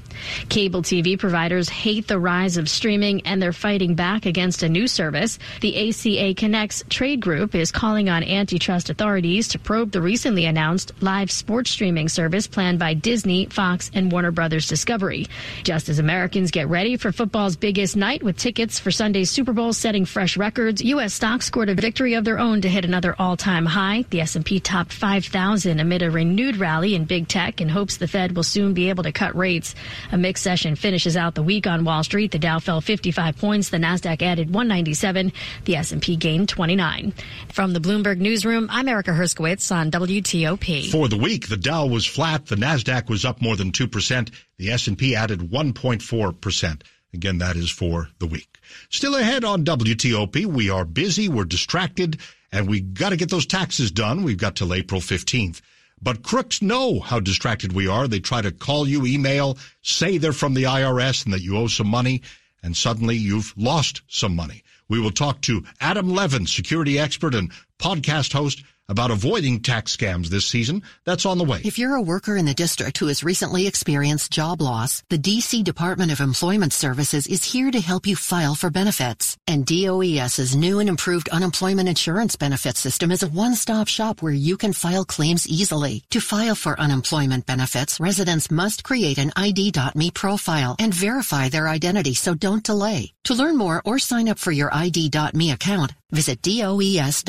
Cable 0.49 0.83
TV 0.83 1.19
providers 1.19 1.69
hate 1.69 2.09
the 2.09 2.19
rise 2.19 2.57
of 2.57 2.71
streaming 2.71 3.27
and 3.27 3.43
they're 3.43 3.53
fighting 3.53 3.82
back 3.91 4.25
against 4.25 4.63
a 4.63 4.69
new 4.69 4.87
service. 4.87 5.39
The 5.61 5.89
ACA 5.89 6.35
Connects 6.35 6.85
trade 6.89 7.21
group 7.21 7.55
is 7.55 7.73
calling 7.73 8.09
on 8.09 8.23
antitrust 8.23 8.89
authorities 8.89 9.49
to 9.49 9.59
probe 9.59 9.91
the 9.91 10.01
recently 10.01 10.47
announced 10.47 10.93
live 11.03 11.31
sports 11.31 11.71
streaming 11.71 12.09
service 12.09 12.47
planned 12.47 12.79
by 12.79 12.95
Disney, 12.95 13.47
Fox, 13.47 13.91
and 13.93 14.13
Warner 14.13 14.31
Brothers 14.31 14.69
Discovery. 14.69 15.27
Just 15.65 15.89
as 15.89 15.99
Americans 15.99 16.53
get 16.53 16.69
ready 16.69 16.97
for 16.97 17.11
football's 17.11 17.57
biggest 17.57 17.97
night 17.97 18.23
with 18.23 18.37
tickets 18.37 18.79
for 18.79 18.93
Sunday's 18.93 19.31
Super 19.31 19.53
Bowl 19.53 19.73
setting 19.73 20.05
fresh 20.05 20.37
records, 20.37 20.81
U.S. 20.83 21.13
stocks 21.13 21.47
scored 21.47 21.69
a 21.69 21.75
victory 21.75 22.15
of 22.15 22.25
their 22.25 22.39
own 22.39 22.61
to 22.61 22.69
hit 22.69 22.85
another 22.85 23.17
all-time 23.19 23.67
high. 23.67 24.05
The 24.11 24.21
S&P 24.21 24.61
topped 24.61 24.93
5,000 24.93 25.81
amid 25.81 26.03
a 26.03 26.11
renewed 26.11 26.57
rally 26.57 26.95
in 26.95 27.05
big 27.05 27.27
tech 27.27 27.61
in 27.61 27.69
hopes 27.69 27.97
the 27.97 28.07
Fed 28.07 28.37
will 28.37 28.45
soon 28.45 28.75
be 28.75 28.89
able 28.89 29.03
to 29.03 29.13
cut 29.13 29.35
rates. 29.35 29.75
A 30.13 30.19
mixed 30.19 30.45
session 30.45 30.77
finishes 30.77 31.17
out 31.17 31.35
the 31.35 31.43
week 31.43 31.67
on 31.67 31.85
Wall 31.85 32.05
Street. 32.05 32.31
The 32.31 32.39
Dow 32.39 32.59
fell 32.59 32.81
55 32.81 33.37
points. 33.39 33.71
The 33.73 33.79
Nasdaq 33.79 34.21
added 34.21 34.53
197. 34.53 35.33
The 35.65 35.77
S&P 35.77 36.17
gained 36.17 36.51
29. 36.51 37.15
From 37.51 37.73
the 37.73 37.81
Bloomberg 37.81 38.19
Newsroom, 38.19 38.69
I'm 38.71 38.87
Erica 38.87 39.13
Herskowitz 39.13 39.75
on 39.75 39.91
WTOP. 39.91 40.91
For 40.91 41.09
the 41.09 41.17
week, 41.17 41.49
the 41.49 41.57
Dow 41.57 41.87
was 41.87 42.05
flat. 42.05 42.45
The 42.45 42.57
Nasdaq 42.57 43.09
was 43.09 43.25
up 43.25 43.41
more 43.41 43.57
than 43.57 43.73
2%. 43.73 44.31
The 44.59 44.69
S&P 44.69 45.17
added 45.17 45.41
1.4%. 45.41 46.83
Again, 47.15 47.39
that 47.39 47.57
is 47.57 47.71
for 47.71 48.11
the 48.19 48.27
week. 48.27 48.59
Still 48.91 49.17
ahead 49.17 49.43
on 49.43 49.65
WTOP, 49.65 50.45
we 50.45 50.69
are 50.69 50.85
busy, 50.85 51.31
we're 51.31 51.45
distracted, 51.45 52.21
and 52.53 52.69
we 52.69 52.81
got 52.81 53.09
to 53.09 53.17
get 53.17 53.31
those 53.31 53.47
taxes 53.47 53.91
done. 53.91 54.23
We've 54.23 54.37
got 54.37 54.55
till 54.55 54.75
April 54.75 55.01
15th. 55.01 55.63
But 56.03 56.23
crooks 56.23 56.61
know 56.61 57.01
how 57.01 57.21
distracted 57.21 57.73
we 57.73 57.89
are. 57.89 58.07
They 58.07 58.21
try 58.21 58.43
to 58.43 58.53
call 58.53 58.87
you, 58.87 59.07
email, 59.07 59.57
say 59.81 60.19
they're 60.19 60.35
from 60.35 60.53
the 60.53 60.65
IRS 60.65 61.25
and 61.25 61.33
that 61.33 61.41
you 61.41 61.57
owe 61.57 61.69
some 61.69 61.87
money 61.87 62.21
and 62.63 62.77
suddenly 62.77 63.17
you've 63.17 63.53
lost 63.57 64.03
some 64.09 64.37
money. 64.37 64.63
We 64.89 65.01
will 65.01 65.11
talk 65.11 65.41
to 65.43 65.65
Adam 65.81 66.09
Levin, 66.11 66.47
security 66.47 66.99
expert 66.99 67.35
and 67.35 67.51
podcast 67.79 68.33
host 68.33 68.63
about 68.93 69.11
avoiding 69.11 69.59
tax 69.59 69.97
scams 69.97 70.29
this 70.29 70.47
season. 70.47 70.83
That's 71.05 71.27
on 71.27 71.39
the 71.39 71.45
way. 71.45 71.63
If 71.65 71.79
you're 71.79 71.97
a 71.97 72.03
worker 72.03 72.37
in 72.37 72.45
the 72.45 72.55
district 72.55 72.99
who 72.99 73.09
has 73.09 73.25
recently 73.25 73.67
experienced 73.67 74.31
job 74.31 74.61
loss, 74.61 75.03
the 75.09 75.19
DC 75.19 75.65
Department 75.65 76.13
of 76.13 76.21
Employment 76.21 76.73
Services 76.73 77.27
is 77.27 77.43
here 77.43 77.71
to 77.71 77.81
help 77.81 78.07
you 78.07 78.15
file 78.15 78.55
for 78.55 78.71
benefits. 78.71 79.37
And 79.49 79.67
DOES's 79.67 80.55
new 80.55 80.79
and 80.79 80.89
improved 80.89 81.29
unemployment 81.31 81.89
insurance 81.89 82.37
benefit 82.37 82.77
system 82.77 83.11
is 83.11 83.23
a 83.23 83.29
one-stop 83.29 83.89
shop 83.89 84.23
where 84.23 84.33
you 84.33 84.57
can 84.57 84.73
file 84.73 85.05
claims 85.05 85.49
easily. 85.49 86.05
To 86.11 86.21
file 86.21 86.55
for 86.55 86.79
unemployment 86.79 87.47
benefits, 87.47 87.99
residents 87.99 88.51
must 88.51 88.85
create 88.85 89.19
an 89.19 89.33
ID.me 89.35 90.11
profile 90.13 90.77
and 90.79 90.93
verify 90.95 91.49
their 91.49 91.67
identity, 91.67 92.15
so 92.15 92.35
don't 92.35 92.63
delay. 92.63 93.13
To 93.25 93.35
learn 93.35 93.57
more 93.57 93.81
or 93.85 93.99
sign 93.99 94.29
up 94.29 94.39
for 94.39 94.53
your 94.53 94.73
ID.me 94.75 95.51
account, 95.51 95.93
visit 96.13 96.41
does.dc.gov 96.43 97.23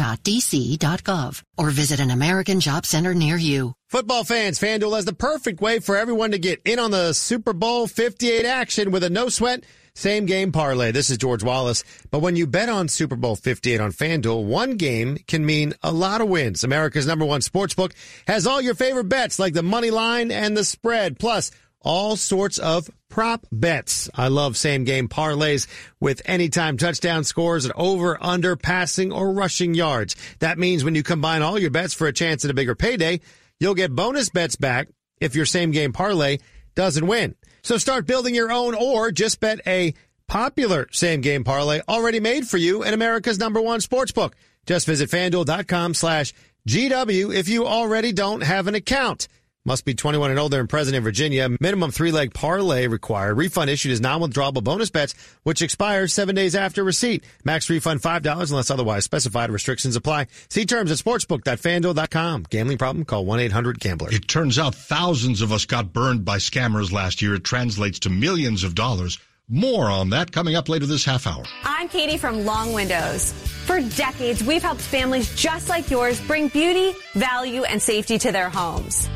or 1.58 1.70
visit 1.72 2.00
an 2.00 2.12
American 2.12 2.60
Job 2.60 2.86
Center 2.86 3.14
near 3.14 3.38
you. 3.38 3.74
Football 3.90 4.24
fans, 4.24 4.60
FanDuel 4.60 4.96
has 4.96 5.06
the 5.06 5.14
perfect 5.14 5.62
way 5.62 5.80
for 5.80 5.96
everyone 5.96 6.32
to 6.32 6.40
get 6.40 6.62
in 6.66 6.80
on 6.80 6.92
the 6.92 7.14
Super 7.14 7.54
Bowl 7.54 7.88
58 7.88 8.46
action 8.46 8.92
with 8.92 9.04
a 9.04 9.10
no 9.10 9.30
sweat 9.30 9.64
same 9.96 10.26
game 10.26 10.52
parlay. 10.52 10.92
This 10.92 11.10
is 11.10 11.18
George 11.18 11.44
Wallace. 11.44 11.84
But 12.10 12.20
when 12.20 12.36
you 12.36 12.48
bet 12.48 12.70
on 12.70 12.88
Super 12.88 13.16
Bowl 13.16 13.36
58 13.36 13.80
on 13.80 13.92
FanDuel, 13.92 14.44
one 14.44 14.78
game 14.78 15.18
can 15.28 15.46
mean 15.46 15.74
a 15.84 15.92
lot 15.92 16.22
of 16.22 16.30
wins. 16.30 16.64
America's 16.64 17.06
number 17.06 17.26
one 17.26 17.42
sports 17.42 17.76
book 17.76 17.94
has 18.28 18.48
all 18.48 18.62
your 18.62 18.74
favorite 18.76 19.10
bets 19.10 19.38
like 19.38 19.54
the 19.54 19.64
money 19.64 19.92
line 19.92 20.32
and 20.32 20.58
the 20.58 20.66
spread, 20.66 21.20
plus 21.20 21.52
all 21.82 22.16
sorts 22.16 22.58
of 22.58 22.90
prop 23.14 23.46
bets. 23.52 24.10
I 24.16 24.30
love 24.30 24.58
same 24.58 24.86
game 24.86 25.08
parlays 25.08 25.68
with 26.00 26.24
anytime 26.26 26.78
touchdown 26.78 27.24
scores 27.24 27.64
and 27.64 27.72
over, 27.78 28.18
under, 28.20 28.56
passing, 28.56 29.12
or 29.12 29.32
rushing 29.32 29.76
yards. 29.76 30.16
That 30.40 30.58
means 30.58 30.84
when 30.84 30.96
you 30.96 31.04
combine 31.04 31.44
all 31.44 31.60
your 31.60 31.70
bets 31.70 31.94
for 31.94 32.08
a 32.08 32.12
chance 32.12 32.44
at 32.44 32.50
a 32.50 32.56
bigger 32.56 32.74
payday, 32.74 33.20
you'll 33.60 33.76
get 33.76 33.94
bonus 33.94 34.30
bets 34.30 34.56
back 34.56 34.88
if 35.22 35.36
your 35.36 35.46
same 35.46 35.70
game 35.70 35.94
parlay 35.94 36.40
doesn't 36.74 37.06
win. 37.06 37.36
So 37.62 37.78
start 37.78 38.08
building 38.08 38.34
your 38.34 38.52
own 38.52 38.74
or 38.74 39.12
just 39.12 39.40
bet 39.40 39.60
a 39.68 39.94
popular 40.28 40.88
same 40.92 41.22
game 41.22 41.44
parlay 41.44 41.82
already 41.88 42.20
made 42.20 42.48
for 42.48 42.58
you 42.58 42.82
in 42.82 42.96
America's 42.96 43.38
number 43.38 43.62
one 43.62 43.80
sportsbook. 43.80 44.34
Just 44.66 44.88
visit 44.88 45.12
fanduel.com 45.12 45.94
slash 45.94 46.34
GW 46.68 47.32
if 47.36 47.48
you 47.48 47.68
already 47.68 48.12
don't 48.12 48.42
have 48.42 48.66
an 48.66 48.74
account. 48.74 49.28
Must 49.66 49.86
be 49.86 49.94
21 49.94 50.30
and 50.30 50.40
older 50.42 50.60
and 50.60 50.68
present 50.68 50.94
in 50.98 51.04
Virginia. 51.04 51.48
Minimum 51.62 51.92
three-leg 51.92 52.34
parlay 52.34 52.88
required. 52.88 53.38
Refund 53.38 53.70
issued 53.70 53.94
as 53.94 54.02
non-withdrawable 54.02 54.62
bonus 54.62 54.90
bets, 54.90 55.16
which 55.44 55.62
expires 55.62 56.12
seven 56.12 56.36
days 56.36 56.54
after 56.54 56.84
receipt. 56.84 57.24
Max 57.46 57.70
refund 57.70 58.02
$5 58.02 58.50
unless 58.50 58.70
otherwise 58.70 59.06
specified. 59.06 59.50
Restrictions 59.50 59.96
apply. 59.96 60.28
See 60.50 60.66
terms 60.66 60.92
at 60.92 60.98
sportsbook.fanduel.com. 60.98 62.44
Gambling 62.50 62.78
problem? 62.78 63.06
Call 63.06 63.24
1-800-GAMBLER. 63.24 64.12
It 64.12 64.28
turns 64.28 64.60
out 64.60 64.76
thousands 64.76 65.42
of 65.42 65.54
us 65.54 65.64
got 65.64 65.94
burned 65.94 66.26
by 66.26 66.40
scammers 66.40 66.92
last 66.92 67.22
year. 67.22 67.36
It 67.36 67.46
translates 67.46 68.00
to 68.00 68.10
millions 68.10 68.66
of 68.66 68.76
dollars. 68.76 69.18
More 69.48 69.90
on 69.90 70.10
that 70.10 70.34
coming 70.34 70.56
up 70.56 70.68
later 70.68 70.88
this 70.88 71.06
half 71.06 71.26
hour. 71.26 71.46
I'm 71.64 71.88
Katie 71.88 72.18
from 72.18 72.44
Long 72.44 72.74
Windows. 72.74 73.32
For 73.66 73.80
decades, 73.80 74.44
we've 74.44 74.62
helped 74.62 74.82
families 74.82 75.34
just 75.38 75.70
like 75.70 75.90
yours 75.90 76.20
bring 76.28 76.50
beauty, 76.50 76.92
value, 77.14 77.64
and 77.64 77.82
safety 77.82 78.18
to 78.20 78.32
their 78.34 78.50
homes. 78.50 79.08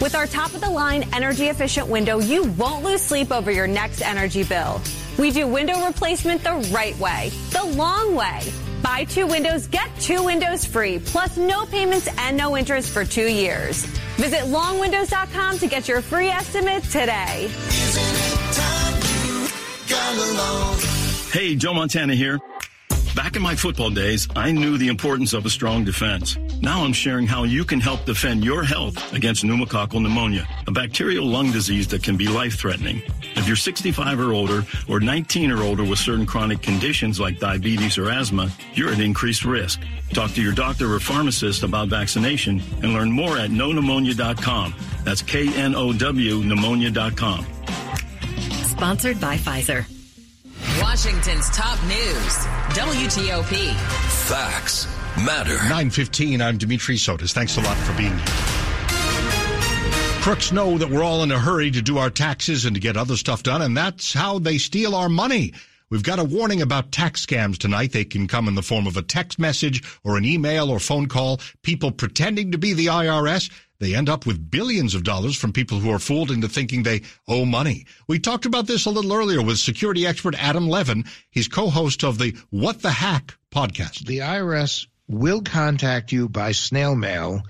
With 0.00 0.14
our 0.14 0.26
top 0.26 0.54
of 0.54 0.60
the 0.60 0.70
line 0.70 1.04
energy 1.12 1.46
efficient 1.46 1.88
window, 1.88 2.18
you 2.18 2.44
won't 2.52 2.84
lose 2.84 3.02
sleep 3.02 3.32
over 3.32 3.50
your 3.50 3.66
next 3.66 4.00
energy 4.00 4.44
bill. 4.44 4.80
We 5.18 5.32
do 5.32 5.48
window 5.48 5.84
replacement 5.84 6.44
the 6.44 6.54
right 6.72 6.96
way, 6.98 7.30
the 7.50 7.64
long 7.64 8.14
way. 8.14 8.40
Buy 8.80 9.04
two 9.04 9.26
windows, 9.26 9.66
get 9.66 9.90
two 9.98 10.22
windows 10.22 10.64
free, 10.64 11.00
plus 11.00 11.36
no 11.36 11.66
payments 11.66 12.08
and 12.16 12.36
no 12.36 12.56
interest 12.56 12.92
for 12.92 13.04
two 13.04 13.26
years. 13.26 13.84
Visit 14.16 14.42
longwindows.com 14.42 15.58
to 15.58 15.66
get 15.66 15.88
your 15.88 16.00
free 16.00 16.28
estimate 16.28 16.84
today. 16.84 17.48
Hey, 21.32 21.56
Joe 21.56 21.74
Montana 21.74 22.14
here. 22.14 22.38
Back 23.16 23.34
in 23.34 23.42
my 23.42 23.56
football 23.56 23.90
days, 23.90 24.28
I 24.36 24.52
knew 24.52 24.78
the 24.78 24.88
importance 24.88 25.32
of 25.32 25.44
a 25.44 25.50
strong 25.50 25.84
defense. 25.84 26.38
Now 26.60 26.84
I'm 26.84 26.92
sharing 26.92 27.26
how 27.26 27.44
you 27.44 27.64
can 27.64 27.80
help 27.80 28.04
defend 28.04 28.44
your 28.44 28.64
health 28.64 29.12
against 29.12 29.44
pneumococcal 29.44 30.02
pneumonia, 30.02 30.46
a 30.66 30.72
bacterial 30.72 31.24
lung 31.24 31.52
disease 31.52 31.86
that 31.88 32.02
can 32.02 32.16
be 32.16 32.26
life-threatening. 32.26 33.00
If 33.36 33.46
you're 33.46 33.56
65 33.56 34.18
or 34.18 34.32
older 34.32 34.64
or 34.88 34.98
19 34.98 35.52
or 35.52 35.62
older 35.62 35.84
with 35.84 36.00
certain 36.00 36.26
chronic 36.26 36.60
conditions 36.60 37.20
like 37.20 37.38
diabetes 37.38 37.96
or 37.96 38.10
asthma, 38.10 38.50
you're 38.74 38.90
at 38.90 38.98
increased 38.98 39.44
risk. 39.44 39.80
Talk 40.12 40.32
to 40.32 40.42
your 40.42 40.52
doctor 40.52 40.92
or 40.92 40.98
pharmacist 40.98 41.62
about 41.62 41.88
vaccination 41.88 42.60
and 42.82 42.92
learn 42.92 43.12
more 43.12 43.38
at 43.38 43.50
knowpneumonia.com. 43.50 44.74
That's 45.04 45.22
K-N-O-W 45.22 46.42
pneumonia.com. 46.42 47.46
Sponsored 48.64 49.20
by 49.20 49.36
Pfizer. 49.36 49.86
Washington's 50.80 51.50
top 51.50 51.80
news, 51.84 52.46
WTOP. 52.74 53.74
Facts 54.28 54.97
matter. 55.18 55.54
915, 55.54 56.40
I'm 56.40 56.58
Dimitri 56.58 56.96
Sotis. 56.96 57.32
Thanks 57.32 57.56
a 57.56 57.60
lot 57.60 57.76
for 57.76 57.96
being 57.96 58.16
here. 58.16 58.26
Crooks 60.22 60.52
know 60.52 60.78
that 60.78 60.90
we're 60.90 61.02
all 61.02 61.22
in 61.22 61.32
a 61.32 61.38
hurry 61.38 61.70
to 61.70 61.80
do 61.80 61.98
our 61.98 62.10
taxes 62.10 62.64
and 62.64 62.74
to 62.74 62.80
get 62.80 62.96
other 62.96 63.16
stuff 63.16 63.42
done, 63.42 63.62
and 63.62 63.76
that's 63.76 64.12
how 64.12 64.38
they 64.38 64.58
steal 64.58 64.94
our 64.94 65.08
money. 65.08 65.52
We've 65.90 66.02
got 66.02 66.18
a 66.18 66.24
warning 66.24 66.60
about 66.60 66.92
tax 66.92 67.24
scams 67.24 67.56
tonight. 67.56 67.92
They 67.92 68.04
can 68.04 68.28
come 68.28 68.46
in 68.46 68.54
the 68.54 68.62
form 68.62 68.86
of 68.86 68.96
a 68.98 69.02
text 69.02 69.38
message 69.38 69.82
or 70.04 70.18
an 70.18 70.24
email 70.24 70.70
or 70.70 70.78
phone 70.78 71.06
call. 71.06 71.40
People 71.62 71.90
pretending 71.90 72.52
to 72.52 72.58
be 72.58 72.74
the 72.74 72.86
IRS 72.86 73.50
they 73.80 73.94
end 73.94 74.08
up 74.08 74.26
with 74.26 74.50
billions 74.50 74.94
of 74.94 75.04
dollars 75.04 75.36
from 75.36 75.52
people 75.52 75.78
who 75.78 75.90
are 75.90 75.98
fooled 75.98 76.30
into 76.30 76.48
thinking 76.48 76.82
they 76.82 77.02
owe 77.28 77.44
money. 77.44 77.86
We 78.08 78.18
talked 78.18 78.46
about 78.46 78.66
this 78.66 78.86
a 78.86 78.90
little 78.90 79.12
earlier 79.12 79.40
with 79.40 79.58
security 79.58 80.06
expert 80.06 80.34
Adam 80.36 80.68
Levin. 80.68 81.04
He's 81.30 81.48
co-host 81.48 82.02
of 82.02 82.18
the 82.18 82.36
What 82.50 82.82
the 82.82 82.90
Hack 82.90 83.36
podcast. 83.52 84.06
The 84.06 84.18
IRS 84.18 84.86
will 85.08 85.42
contact 85.42 86.12
you 86.12 86.28
by 86.28 86.52
snail 86.52 86.94
mail. 86.94 87.42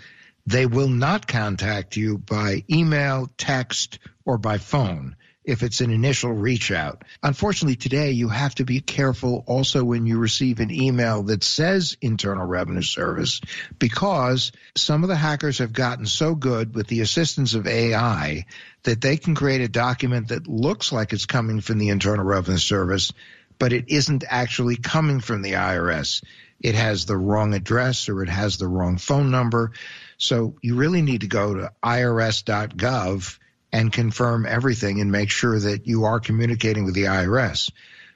They 0.46 0.66
will 0.66 0.88
not 0.88 1.26
contact 1.26 1.96
you 1.96 2.18
by 2.18 2.64
email, 2.70 3.30
text, 3.36 3.98
or 4.24 4.38
by 4.38 4.58
phone 4.58 5.16
if 5.48 5.62
it's 5.62 5.80
an 5.80 5.90
initial 5.90 6.30
reach 6.30 6.70
out. 6.70 7.04
Unfortunately, 7.22 7.74
today 7.74 8.10
you 8.10 8.28
have 8.28 8.54
to 8.56 8.66
be 8.66 8.80
careful 8.80 9.44
also 9.46 9.82
when 9.82 10.04
you 10.04 10.18
receive 10.18 10.60
an 10.60 10.70
email 10.70 11.22
that 11.22 11.42
says 11.42 11.96
Internal 12.02 12.44
Revenue 12.44 12.82
Service 12.82 13.40
because 13.78 14.52
some 14.76 15.04
of 15.04 15.08
the 15.08 15.16
hackers 15.16 15.58
have 15.58 15.72
gotten 15.72 16.04
so 16.04 16.34
good 16.34 16.74
with 16.74 16.86
the 16.86 17.00
assistance 17.00 17.54
of 17.54 17.66
AI 17.66 18.44
that 18.82 19.00
they 19.00 19.16
can 19.16 19.34
create 19.34 19.62
a 19.62 19.68
document 19.68 20.28
that 20.28 20.46
looks 20.46 20.92
like 20.92 21.14
it's 21.14 21.24
coming 21.24 21.62
from 21.62 21.78
the 21.78 21.88
Internal 21.88 22.26
Revenue 22.26 22.58
Service, 22.58 23.14
but 23.58 23.72
it 23.72 23.86
isn't 23.88 24.24
actually 24.28 24.76
coming 24.76 25.20
from 25.20 25.40
the 25.40 25.52
IRS. 25.52 26.22
It 26.60 26.74
has 26.74 27.06
the 27.06 27.16
wrong 27.16 27.54
address 27.54 28.08
or 28.08 28.22
it 28.22 28.28
has 28.28 28.56
the 28.56 28.66
wrong 28.66 28.98
phone 28.98 29.30
number. 29.30 29.72
So 30.16 30.56
you 30.60 30.74
really 30.74 31.02
need 31.02 31.20
to 31.20 31.28
go 31.28 31.54
to 31.54 31.72
irs.gov 31.82 33.38
and 33.72 33.92
confirm 33.92 34.46
everything 34.46 35.00
and 35.00 35.12
make 35.12 35.30
sure 35.30 35.58
that 35.58 35.86
you 35.86 36.04
are 36.04 36.20
communicating 36.20 36.84
with 36.84 36.94
the 36.94 37.04
IRS. 37.04 37.70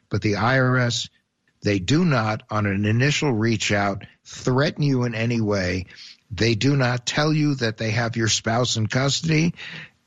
But 0.08 0.22
the 0.22 0.34
IRS, 0.34 1.08
they 1.62 1.78
do 1.78 2.04
not, 2.04 2.42
on 2.50 2.66
an 2.66 2.84
initial 2.84 3.32
reach 3.32 3.70
out, 3.70 4.04
threaten 4.24 4.82
you 4.82 5.04
in 5.04 5.14
any 5.14 5.40
way. 5.40 5.86
They 6.30 6.54
do 6.54 6.76
not 6.76 7.06
tell 7.06 7.32
you 7.32 7.54
that 7.56 7.76
they 7.76 7.90
have 7.90 8.16
your 8.16 8.28
spouse 8.28 8.76
in 8.76 8.86
custody 8.86 9.54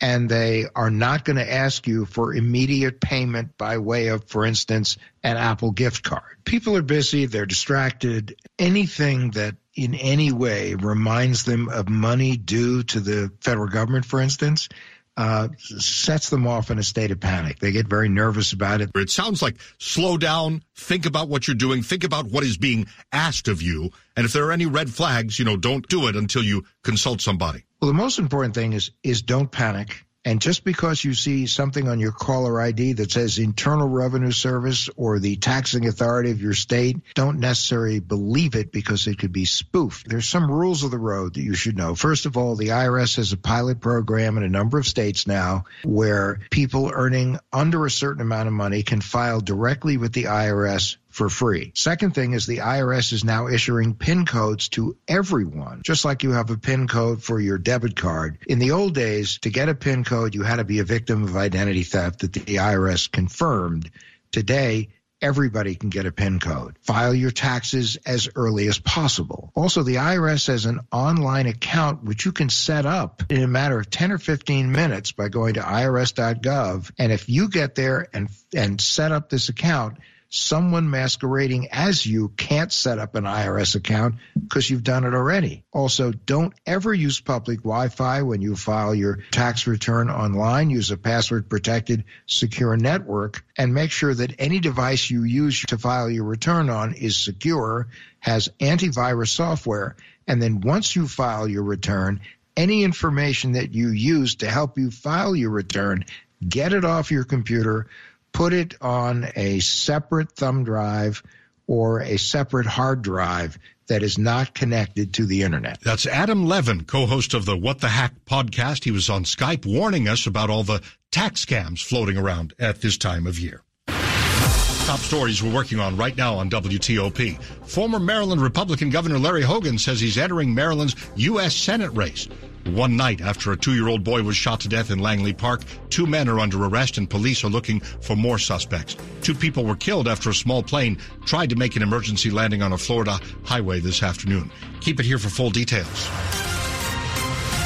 and 0.01 0.29
they 0.29 0.65
are 0.75 0.89
not 0.89 1.23
going 1.23 1.37
to 1.37 1.53
ask 1.53 1.87
you 1.87 2.05
for 2.05 2.33
immediate 2.33 2.99
payment 2.99 3.57
by 3.57 3.77
way 3.77 4.07
of, 4.07 4.25
for 4.25 4.45
instance, 4.45 4.97
an 5.23 5.37
Apple 5.37 5.71
gift 5.71 6.03
card. 6.03 6.37
People 6.43 6.75
are 6.75 6.81
busy, 6.81 7.25
they're 7.25 7.45
distracted. 7.45 8.35
Anything 8.59 9.31
that 9.31 9.55
in 9.73 9.93
any 9.95 10.31
way 10.31 10.75
reminds 10.75 11.43
them 11.43 11.69
of 11.69 11.89
money 11.89 12.37
due 12.37 12.83
to 12.83 12.99
the 12.99 13.31
federal 13.41 13.67
government, 13.67 14.05
for 14.05 14.21
instance, 14.21 14.69
uh, 15.17 15.49
sets 15.57 16.29
them 16.29 16.47
off 16.47 16.71
in 16.71 16.79
a 16.79 16.83
state 16.83 17.11
of 17.11 17.19
panic. 17.19 17.59
They 17.59 17.71
get 17.71 17.87
very 17.87 18.09
nervous 18.09 18.53
about 18.53 18.81
it. 18.81 18.91
It 18.95 19.09
sounds 19.09 19.41
like 19.41 19.57
slow 19.79 20.17
down, 20.17 20.63
think 20.75 21.05
about 21.05 21.29
what 21.29 21.47
you're 21.47 21.55
doing, 21.55 21.83
think 21.83 22.03
about 22.03 22.25
what 22.25 22.43
is 22.43 22.57
being 22.57 22.87
asked 23.11 23.47
of 23.47 23.61
you. 23.61 23.91
And 24.17 24.25
if 24.25 24.33
there 24.33 24.45
are 24.45 24.51
any 24.51 24.65
red 24.65 24.89
flags, 24.89 25.39
you 25.39 25.45
know, 25.45 25.57
don't 25.57 25.87
do 25.87 26.07
it 26.07 26.15
until 26.15 26.43
you 26.43 26.63
consult 26.83 27.21
somebody. 27.21 27.63
Well, 27.81 27.87
the 27.87 27.97
most 27.97 28.19
important 28.19 28.55
thing 28.55 28.73
is, 28.73 28.91
is 29.03 29.21
don't 29.21 29.51
panic. 29.51 30.05
And 30.25 30.41
just 30.41 30.63
because 30.63 31.03
you 31.03 31.13
see 31.13 31.45
something 31.45 31.87
on 31.87 31.99
your 31.99 32.11
caller 32.11 32.59
ID 32.59 32.93
that 32.93 33.11
says 33.11 33.37
Internal 33.37 33.87
Revenue 33.87 34.31
Service 34.31 34.89
or 34.97 35.19
the 35.19 35.35
taxing 35.35 35.87
authority 35.87 36.31
of 36.31 36.41
your 36.41 36.55
state, 36.55 36.97
don't 37.13 37.39
necessarily 37.39 37.99
believe 37.99 38.55
it 38.55 38.71
because 38.71 39.05
it 39.05 39.19
could 39.19 39.31
be 39.31 39.45
spoofed. 39.45 40.09
There's 40.09 40.27
some 40.27 40.49
rules 40.49 40.83
of 40.83 40.89
the 40.89 40.97
road 40.97 41.35
that 41.35 41.43
you 41.43 41.53
should 41.53 41.77
know. 41.77 41.93
First 41.93 42.25
of 42.25 42.37
all, 42.37 42.55
the 42.55 42.69
IRS 42.69 43.17
has 43.17 43.33
a 43.33 43.37
pilot 43.37 43.79
program 43.79 44.37
in 44.37 44.43
a 44.43 44.49
number 44.49 44.79
of 44.79 44.87
states 44.87 45.27
now 45.27 45.65
where 45.83 46.39
people 46.49 46.89
earning 46.91 47.37
under 47.53 47.85
a 47.85 47.91
certain 47.91 48.23
amount 48.23 48.47
of 48.47 48.53
money 48.53 48.81
can 48.81 49.01
file 49.01 49.41
directly 49.41 49.97
with 49.97 50.11
the 50.11 50.23
IRS 50.23 50.97
for 51.15 51.29
free. 51.29 51.71
Second 51.75 52.13
thing 52.13 52.33
is 52.33 52.45
the 52.45 52.57
IRS 52.57 53.13
is 53.13 53.23
now 53.23 53.47
issuing 53.47 53.95
PIN 53.95 54.25
codes 54.25 54.67
to 54.67 54.97
everyone, 55.07 55.81
just 55.81 56.03
like 56.03 56.23
you 56.23 56.33
have 56.33 56.49
a 56.49 56.57
PIN 56.57 56.89
code 56.89 57.23
for 57.23 57.39
your 57.39 57.57
debit 57.57 57.95
card. 57.95 58.39
In 58.47 58.59
the 58.59 58.71
old 58.71 58.93
days, 58.93 59.37
to 59.39 59.49
get 59.49 59.69
a 59.69 59.75
PIN 59.75 60.03
code, 60.03 60.35
you 60.35 60.43
had 60.43 60.57
to 60.57 60.65
be 60.65 60.79
a 60.79 60.83
victim 60.83 61.23
of 61.23 61.37
identity 61.37 61.83
theft 61.83 62.19
that 62.19 62.33
the 62.33 62.57
IRS 62.57 63.09
confirmed. 63.09 63.89
Today, 64.33 64.89
everybody 65.21 65.75
can 65.75 65.89
get 65.89 66.05
a 66.05 66.11
PIN 66.11 66.41
code. 66.41 66.77
File 66.81 67.13
your 67.13 67.31
taxes 67.31 67.97
as 68.05 68.27
early 68.35 68.67
as 68.67 68.77
possible. 68.77 69.53
Also, 69.55 69.83
the 69.83 69.95
IRS 69.95 70.47
has 70.47 70.65
an 70.65 70.81
online 70.91 71.47
account 71.47 72.03
which 72.03 72.25
you 72.25 72.33
can 72.33 72.49
set 72.49 72.85
up 72.85 73.23
in 73.29 73.41
a 73.41 73.47
matter 73.47 73.79
of 73.79 73.89
10 73.89 74.11
or 74.11 74.17
15 74.17 74.69
minutes 74.69 75.13
by 75.13 75.29
going 75.29 75.53
to 75.53 75.61
irs.gov. 75.61 76.91
And 76.99 77.13
if 77.13 77.29
you 77.29 77.47
get 77.47 77.75
there 77.75 78.09
and, 78.11 78.27
and 78.53 78.81
set 78.81 79.13
up 79.13 79.29
this 79.29 79.47
account, 79.47 79.99
someone 80.35 80.89
masquerading 80.89 81.69
as 81.71 82.05
you 82.05 82.27
can't 82.29 82.71
set 82.71 82.99
up 82.99 83.15
an 83.15 83.23
IRS 83.23 83.75
account 83.75 84.15
because 84.33 84.69
you've 84.69 84.83
done 84.83 85.05
it 85.05 85.13
already. 85.13 85.63
Also, 85.71 86.11
don't 86.11 86.53
ever 86.65 86.93
use 86.93 87.21
public 87.21 87.59
Wi-Fi 87.59 88.23
when 88.23 88.41
you 88.41 88.55
file 88.55 88.93
your 88.93 89.19
tax 89.31 89.65
return 89.65 90.09
online. 90.09 90.69
Use 90.69 90.91
a 90.91 90.97
password 90.97 91.49
protected 91.49 92.03
secure 92.27 92.75
network 92.75 93.45
and 93.57 93.73
make 93.73 93.91
sure 93.91 94.13
that 94.13 94.35
any 94.37 94.59
device 94.59 95.09
you 95.09 95.23
use 95.23 95.61
to 95.61 95.77
file 95.77 96.09
your 96.09 96.25
return 96.25 96.69
on 96.69 96.93
is 96.93 97.15
secure, 97.15 97.87
has 98.19 98.49
antivirus 98.59 99.29
software, 99.29 99.95
and 100.27 100.41
then 100.41 100.59
once 100.59 100.95
you 100.95 101.07
file 101.07 101.47
your 101.47 101.63
return, 101.63 102.19
any 102.57 102.83
information 102.83 103.53
that 103.53 103.73
you 103.73 103.89
use 103.89 104.35
to 104.35 104.49
help 104.49 104.77
you 104.77 104.91
file 104.91 105.35
your 105.35 105.51
return 105.51 106.03
get 106.47 106.73
it 106.73 106.85
off 106.85 107.11
your 107.11 107.23
computer, 107.23 107.87
put 108.35 108.51
it 108.51 108.73
on 108.81 109.25
a 109.37 109.59
separate 109.61 110.29
thumb 110.33 110.65
drive 110.65 111.23
or 111.67 112.01
a 112.01 112.17
separate 112.17 112.65
hard 112.65 113.01
drive 113.01 113.57
that 113.87 114.03
is 114.03 114.17
not 114.17 114.53
connected 114.53 115.13
to 115.13 115.25
the 115.25 115.41
internet. 115.41 115.79
That's 115.79 116.05
Adam 116.05 116.45
Levin, 116.45 116.83
co-host 116.83 117.33
of 117.33 117.45
the 117.45 117.55
What 117.55 117.79
the 117.79 117.87
Hack 117.87 118.11
podcast. 118.25 118.83
He 118.83 118.91
was 118.91 119.09
on 119.09 119.23
Skype 119.23 119.65
warning 119.65 120.09
us 120.09 120.27
about 120.27 120.49
all 120.49 120.63
the 120.63 120.81
tax 121.11 121.45
scams 121.45 121.81
floating 121.81 122.17
around 122.17 122.53
at 122.59 122.81
this 122.81 122.97
time 122.97 123.25
of 123.25 123.39
year. 123.39 123.61
Top 123.87 124.99
stories 124.99 125.41
we're 125.41 125.53
working 125.53 125.79
on 125.79 125.95
right 125.95 126.17
now 126.17 126.35
on 126.35 126.49
WTOP. 126.49 127.41
Former 127.41 127.99
Maryland 127.99 128.41
Republican 128.41 128.89
Governor 128.89 129.17
Larry 129.17 129.43
Hogan 129.43 129.77
says 129.77 130.01
he's 130.01 130.17
entering 130.17 130.53
Maryland's 130.53 130.95
U.S. 131.15 131.55
Senate 131.55 131.91
race. 131.93 132.27
One 132.65 132.97
night 132.97 133.21
after 133.21 133.51
a 133.51 133.57
two-year-old 133.57 134.03
boy 134.03 134.23
was 134.23 134.35
shot 134.35 134.59
to 134.61 134.67
death 134.67 134.89
in 134.89 134.97
Langley 134.97 135.33
Park, 135.33 135.61
two 135.89 136.07
men 136.07 136.27
are 136.27 136.39
under 136.39 136.65
arrest 136.65 136.97
and 136.97 137.07
police 137.07 137.43
are 137.43 137.49
looking 137.49 137.79
for 137.79 138.15
more 138.15 138.39
suspects. 138.39 138.97
Two 139.21 139.35
people 139.35 139.63
were 139.63 139.75
killed 139.75 140.07
after 140.07 140.31
a 140.31 140.33
small 140.33 140.63
plane 140.63 140.97
tried 141.25 141.51
to 141.51 141.55
make 141.55 141.75
an 141.75 141.83
emergency 141.83 142.31
landing 142.31 142.63
on 142.63 142.73
a 142.73 142.77
Florida 142.77 143.19
highway 143.43 143.79
this 143.79 144.01
afternoon. 144.01 144.51
Keep 144.81 144.99
it 144.99 145.05
here 145.05 145.19
for 145.19 145.29
full 145.29 145.51
details. 145.51 146.05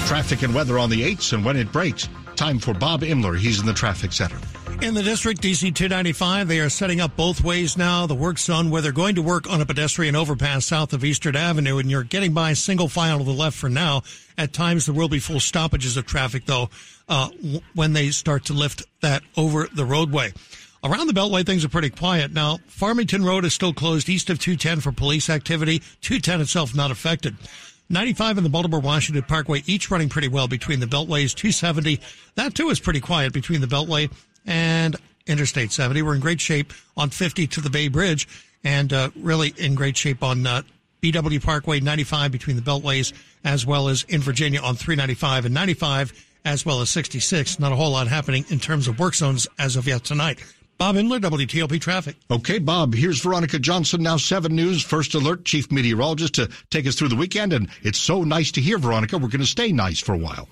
Traffic 0.05 0.41
and 0.41 0.53
weather 0.53 0.77
on 0.77 0.89
the 0.89 1.01
8s 1.01 1.31
and 1.31 1.45
when 1.45 1.55
it 1.55 1.71
breaks. 1.71 2.09
Time 2.35 2.59
for 2.59 2.73
Bob 2.73 3.01
Imler. 3.01 3.37
He's 3.37 3.61
in 3.61 3.65
the 3.65 3.73
traffic 3.73 4.11
center. 4.11 4.39
In 4.81 4.93
the 4.93 5.03
district, 5.03 5.41
DC 5.41 5.75
295, 5.75 6.47
they 6.47 6.59
are 6.59 6.69
setting 6.69 7.01
up 7.01 7.15
both 7.15 7.43
ways 7.43 7.77
now. 7.77 8.07
The 8.07 8.15
work 8.15 8.39
zone 8.39 8.69
where 8.69 8.81
they're 8.81 8.91
going 8.91 9.15
to 9.15 9.21
work 9.21 9.49
on 9.49 9.59
a 9.59 9.65
pedestrian 9.65 10.15
overpass 10.15 10.65
south 10.65 10.93
of 10.93 11.03
Eastern 11.03 11.35
Avenue, 11.35 11.79
and 11.79 11.91
you're 11.91 12.03
getting 12.03 12.33
by 12.33 12.53
single 12.53 12.87
file 12.87 13.17
to 13.19 13.23
the 13.25 13.31
left 13.31 13.57
for 13.57 13.69
now. 13.69 14.03
At 14.37 14.53
times, 14.53 14.85
there 14.85 14.95
will 14.95 15.09
be 15.09 15.19
full 15.19 15.41
stoppages 15.41 15.97
of 15.97 16.05
traffic, 16.05 16.45
though, 16.45 16.69
uh, 17.09 17.27
w- 17.29 17.59
when 17.75 17.91
they 17.93 18.09
start 18.11 18.45
to 18.45 18.53
lift 18.53 18.83
that 19.01 19.21
over 19.35 19.67
the 19.67 19.85
roadway. 19.85 20.31
Around 20.81 21.07
the 21.07 21.13
Beltway, 21.13 21.45
things 21.45 21.65
are 21.65 21.69
pretty 21.69 21.89
quiet. 21.89 22.31
Now, 22.31 22.59
Farmington 22.67 23.25
Road 23.25 23.43
is 23.43 23.53
still 23.53 23.73
closed 23.73 24.07
east 24.07 24.29
of 24.29 24.39
210 24.39 24.79
for 24.79 24.93
police 24.93 25.29
activity. 25.29 25.79
210 26.01 26.39
itself 26.39 26.73
not 26.73 26.89
affected. 26.89 27.35
95 27.89 28.37
and 28.37 28.45
the 28.45 28.49
Baltimore 28.49 28.79
Washington 28.79 29.23
Parkway, 29.23 29.63
each 29.65 29.91
running 29.91 30.09
pretty 30.09 30.27
well 30.27 30.47
between 30.47 30.79
the 30.79 30.85
Beltways. 30.85 31.33
270, 31.33 31.99
that 32.35 32.55
too 32.55 32.69
is 32.69 32.79
pretty 32.79 33.01
quiet 33.01 33.33
between 33.33 33.61
the 33.61 33.67
Beltway 33.67 34.09
and 34.45 34.95
Interstate 35.27 35.71
70. 35.71 36.01
We're 36.01 36.15
in 36.15 36.21
great 36.21 36.41
shape 36.41 36.73
on 36.97 37.09
50 37.09 37.47
to 37.47 37.61
the 37.61 37.69
Bay 37.69 37.87
Bridge 37.87 38.27
and 38.63 38.91
uh, 38.91 39.09
really 39.15 39.53
in 39.57 39.75
great 39.75 39.95
shape 39.95 40.23
on 40.23 40.45
uh, 40.45 40.63
BW 41.01 41.43
Parkway 41.43 41.79
95 41.79 42.31
between 42.31 42.55
the 42.55 42.61
Beltways 42.61 43.13
as 43.43 43.65
well 43.65 43.87
as 43.87 44.03
in 44.03 44.21
Virginia 44.21 44.59
on 44.59 44.75
395 44.75 45.45
and 45.45 45.53
95 45.53 46.25
as 46.45 46.65
well 46.65 46.81
as 46.81 46.89
66. 46.89 47.59
Not 47.59 47.71
a 47.71 47.75
whole 47.75 47.91
lot 47.91 48.07
happening 48.07 48.45
in 48.49 48.59
terms 48.59 48.87
of 48.87 48.99
work 48.99 49.15
zones 49.15 49.47
as 49.57 49.75
of 49.75 49.87
yet 49.87 50.03
tonight. 50.03 50.39
Bob 50.77 50.95
Imler, 50.95 51.19
WTOP 51.19 51.81
Traffic. 51.81 52.15
Okay, 52.31 52.57
Bob, 52.57 52.93
here's 52.93 53.19
Veronica 53.19 53.59
Johnson, 53.59 54.01
now 54.01 54.15
7 54.15 54.55
News, 54.55 54.81
First 54.81 55.13
Alert, 55.13 55.43
Chief 55.43 55.69
Meteorologist, 55.69 56.35
to 56.35 56.49
take 56.69 56.87
us 56.87 56.95
through 56.95 57.09
the 57.09 57.17
weekend. 57.17 57.51
And 57.51 57.69
it's 57.81 57.99
so 57.99 58.23
nice 58.23 58.49
to 58.53 58.61
hear, 58.61 58.77
Veronica. 58.77 59.17
We're 59.17 59.27
going 59.27 59.41
to 59.41 59.45
stay 59.45 59.73
nice 59.73 59.99
for 59.99 60.13
a 60.13 60.17
while. 60.17 60.47